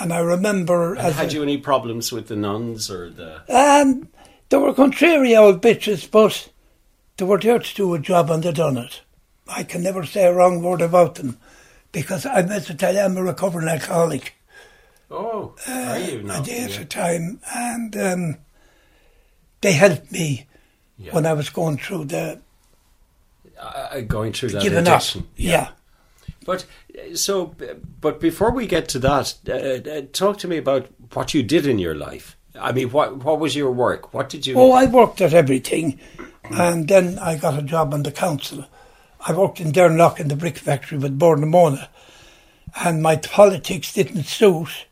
And 0.00 0.12
I 0.12 0.18
remember. 0.18 0.94
And 0.94 1.14
had 1.14 1.30
a, 1.30 1.34
you 1.34 1.42
any 1.42 1.58
problems 1.58 2.10
with 2.10 2.28
the 2.28 2.36
nuns 2.36 2.90
or 2.90 3.10
the. 3.10 3.42
Um, 3.54 4.08
they 4.48 4.56
were 4.56 4.74
contrary 4.74 5.36
old 5.36 5.62
bitches, 5.62 6.10
but 6.10 6.48
they 7.16 7.24
were 7.24 7.38
there 7.38 7.58
to 7.58 7.74
do 7.74 7.94
a 7.94 7.98
job 7.98 8.30
and 8.30 8.42
they 8.42 8.52
done 8.52 8.76
it. 8.76 9.02
I 9.48 9.62
can 9.62 9.82
never 9.82 10.04
say 10.04 10.24
a 10.24 10.34
wrong 10.34 10.62
word 10.62 10.80
about 10.80 11.16
them 11.16 11.38
because 11.92 12.26
I 12.26 12.42
meant 12.42 12.66
to 12.66 12.74
tell 12.74 12.94
you 12.94 13.00
I'm 13.00 13.16
a 13.16 13.22
recovering 13.22 13.68
alcoholic. 13.68 14.34
Oh, 15.10 15.54
uh, 15.68 15.72
are 15.72 15.98
you 15.98 16.22
now? 16.22 16.42
A 16.42 16.44
day 16.44 16.64
at 16.64 16.80
a 16.80 16.84
time, 16.84 17.40
and 17.54 17.96
um, 17.96 18.36
they 19.60 19.72
helped 19.72 20.10
me 20.10 20.46
yeah. 20.98 21.12
when 21.12 21.26
I 21.26 21.32
was 21.32 21.50
going 21.50 21.78
through 21.78 22.06
the 22.06 22.40
uh, 23.60 24.00
going 24.00 24.32
through 24.32 24.50
that 24.50 24.62
giving 24.62 24.78
addiction. 24.78 25.22
Up. 25.22 25.26
Yeah. 25.36 25.50
yeah. 25.50 25.68
But 26.44 26.66
so, 27.14 27.54
but 28.00 28.20
before 28.20 28.52
we 28.52 28.66
get 28.66 28.88
to 28.90 28.98
that, 29.00 29.34
uh, 29.48 29.52
uh, 29.52 30.02
talk 30.12 30.38
to 30.38 30.48
me 30.48 30.58
about 30.58 30.88
what 31.12 31.34
you 31.34 31.42
did 31.42 31.66
in 31.66 31.78
your 31.78 31.94
life. 31.94 32.36
I 32.58 32.72
mean, 32.72 32.90
what 32.90 33.24
what 33.24 33.40
was 33.40 33.56
your 33.56 33.72
work? 33.72 34.14
What 34.14 34.28
did 34.28 34.46
you? 34.46 34.54
Oh, 34.56 34.72
I 34.72 34.86
worked 34.86 35.20
at 35.20 35.34
everything, 35.34 35.98
and 36.50 36.88
then 36.88 37.18
I 37.18 37.36
got 37.36 37.58
a 37.58 37.62
job 37.62 37.92
on 37.92 38.02
the 38.02 38.12
council 38.12 38.64
I 39.28 39.32
worked 39.32 39.60
in 39.60 39.72
Derrinlough 39.72 40.20
in 40.20 40.28
the 40.28 40.36
brick 40.36 40.56
factory 40.56 40.98
with 40.98 41.18
Bord 41.18 41.40
na 41.40 41.46
Móna, 41.46 41.88
and 42.84 43.02
my 43.02 43.16
politics 43.16 43.92
didn't 43.92 44.22
suit. 44.24 44.86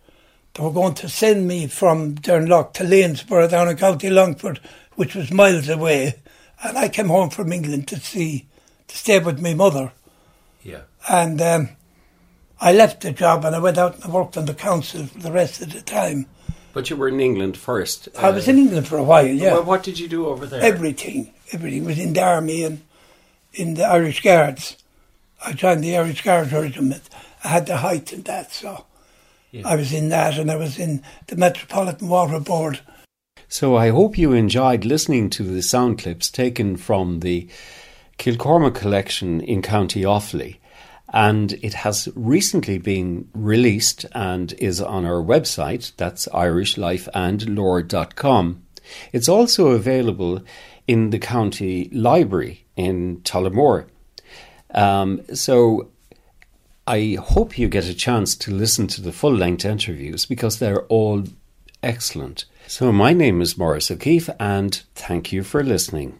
They 0.55 0.63
were 0.65 0.73
going 0.73 0.95
to 0.95 1.09
send 1.09 1.47
me 1.47 1.69
from 1.69 2.17
Derrinlough 2.17 2.73
to 2.75 2.85
Lanesborough 2.85 3.49
down 3.49 3.69
in 3.69 3.77
County 3.77 4.11
Longford, 4.11 4.59
which 4.97 5.15
was 5.15 5.33
miles 5.33 5.69
away, 5.69 6.21
and 6.63 6.79
I 6.79 6.89
came 6.89 7.09
home 7.09 7.31
from 7.31 7.53
England 7.53 7.89
to 7.89 8.01
see 8.01 8.47
to 8.89 8.97
stay 8.97 9.19
with 9.19 9.41
my 9.41 9.55
mother. 9.55 9.93
Yeah. 10.63 10.83
And 11.09 11.41
um, 11.41 11.69
I 12.61 12.73
left 12.73 13.03
the 13.03 13.13
job 13.13 13.45
and 13.45 13.55
I 13.55 13.59
went 13.59 13.79
out 13.79 14.03
and 14.03 14.13
worked 14.13 14.37
on 14.37 14.47
the 14.47 14.55
council 14.55 15.07
for 15.07 15.19
the 15.19 15.33
rest 15.33 15.61
of 15.61 15.73
the 15.73 15.83
time. 15.83 16.27
But 16.73 16.91
you 16.91 16.97
were 16.97 17.09
in 17.09 17.21
England 17.21 17.57
first. 17.57 18.09
I 18.19 18.31
was 18.31 18.49
in 18.49 18.59
England 18.59 18.89
for 18.89 18.97
a 18.99 19.05
while, 19.05 19.27
yeah. 19.27 19.53
Well, 19.53 19.65
what 19.65 19.83
did 19.83 19.99
you 19.99 20.09
do 20.09 20.27
over 20.27 20.47
there? 20.47 20.61
Everything. 20.63 21.33
Everything. 21.53 21.85
was 21.85 21.99
in 21.99 22.15
the 22.15 22.23
army 22.23 22.65
and 22.65 22.83
in 23.53 23.75
the 23.75 23.85
Irish 23.85 24.23
Guards. 24.23 24.77
I 25.45 25.53
joined 25.53 25.85
the 25.85 25.97
Irish 25.97 26.23
Guards 26.23 26.53
regiment. 26.53 27.09
I 27.45 27.49
had 27.49 27.67
the 27.67 27.77
height 27.77 28.13
in 28.13 28.23
that, 28.23 28.53
so 28.53 28.87
yeah. 29.53 29.69
I 29.69 29.77
was 29.77 29.93
in 29.93 30.09
that, 30.09 30.37
and 30.39 30.51
I 30.51 30.57
was 30.57 30.79
in 30.79 31.03
the 31.27 31.37
Metropolitan 31.37 32.09
Water 32.09 32.41
Board. 32.41 32.81
So 33.55 33.77
I 33.77 33.91
hope 33.91 34.19
you 34.19 34.33
enjoyed 34.33 34.85
listening 34.85 35.31
to 35.31 35.45
the 35.45 35.63
sound 35.63 35.99
clips 35.99 36.29
taken 36.29 36.77
from 36.77 37.21
the 37.21 37.47
Kilcormac 38.19 38.75
collection 38.75 39.41
in 39.41 39.63
County 39.63 40.03
Offaly. 40.03 40.57
And 41.13 41.53
it 41.63 41.75
has 41.75 42.09
recently 42.17 42.79
been 42.79 43.29
released 43.33 44.07
and 44.11 44.53
is 44.55 44.81
on 44.81 45.05
our 45.05 45.23
website. 45.23 45.93
That's 45.97 46.27
irishlifeandlore.com. 46.33 48.63
It's 49.13 49.29
also 49.29 49.69
available 49.69 50.43
in 50.89 51.11
the 51.11 51.21
county 51.21 51.89
library 51.93 52.65
in 52.75 53.19
Tullamore. 53.19 53.87
Um, 54.73 55.21
so 55.33 55.91
I 56.89 57.19
hope 57.23 57.57
you 57.57 57.69
get 57.69 57.85
a 57.85 57.95
chance 57.95 58.35
to 58.35 58.51
listen 58.51 58.89
to 58.89 59.01
the 59.01 59.13
full 59.13 59.33
length 59.33 59.65
interviews 59.65 60.27
because 60.27 60.59
they're 60.59 60.83
all 60.87 61.23
excellent. 61.85 62.47
So 62.67 62.91
my 62.93 63.13
name 63.13 63.43
is 63.43 63.59
Maurice 63.59 63.91
O'Keeffe 63.91 64.31
and 64.41 64.75
thank 64.95 65.33
you 65.33 65.43
for 65.43 65.63
listening. 65.63 66.19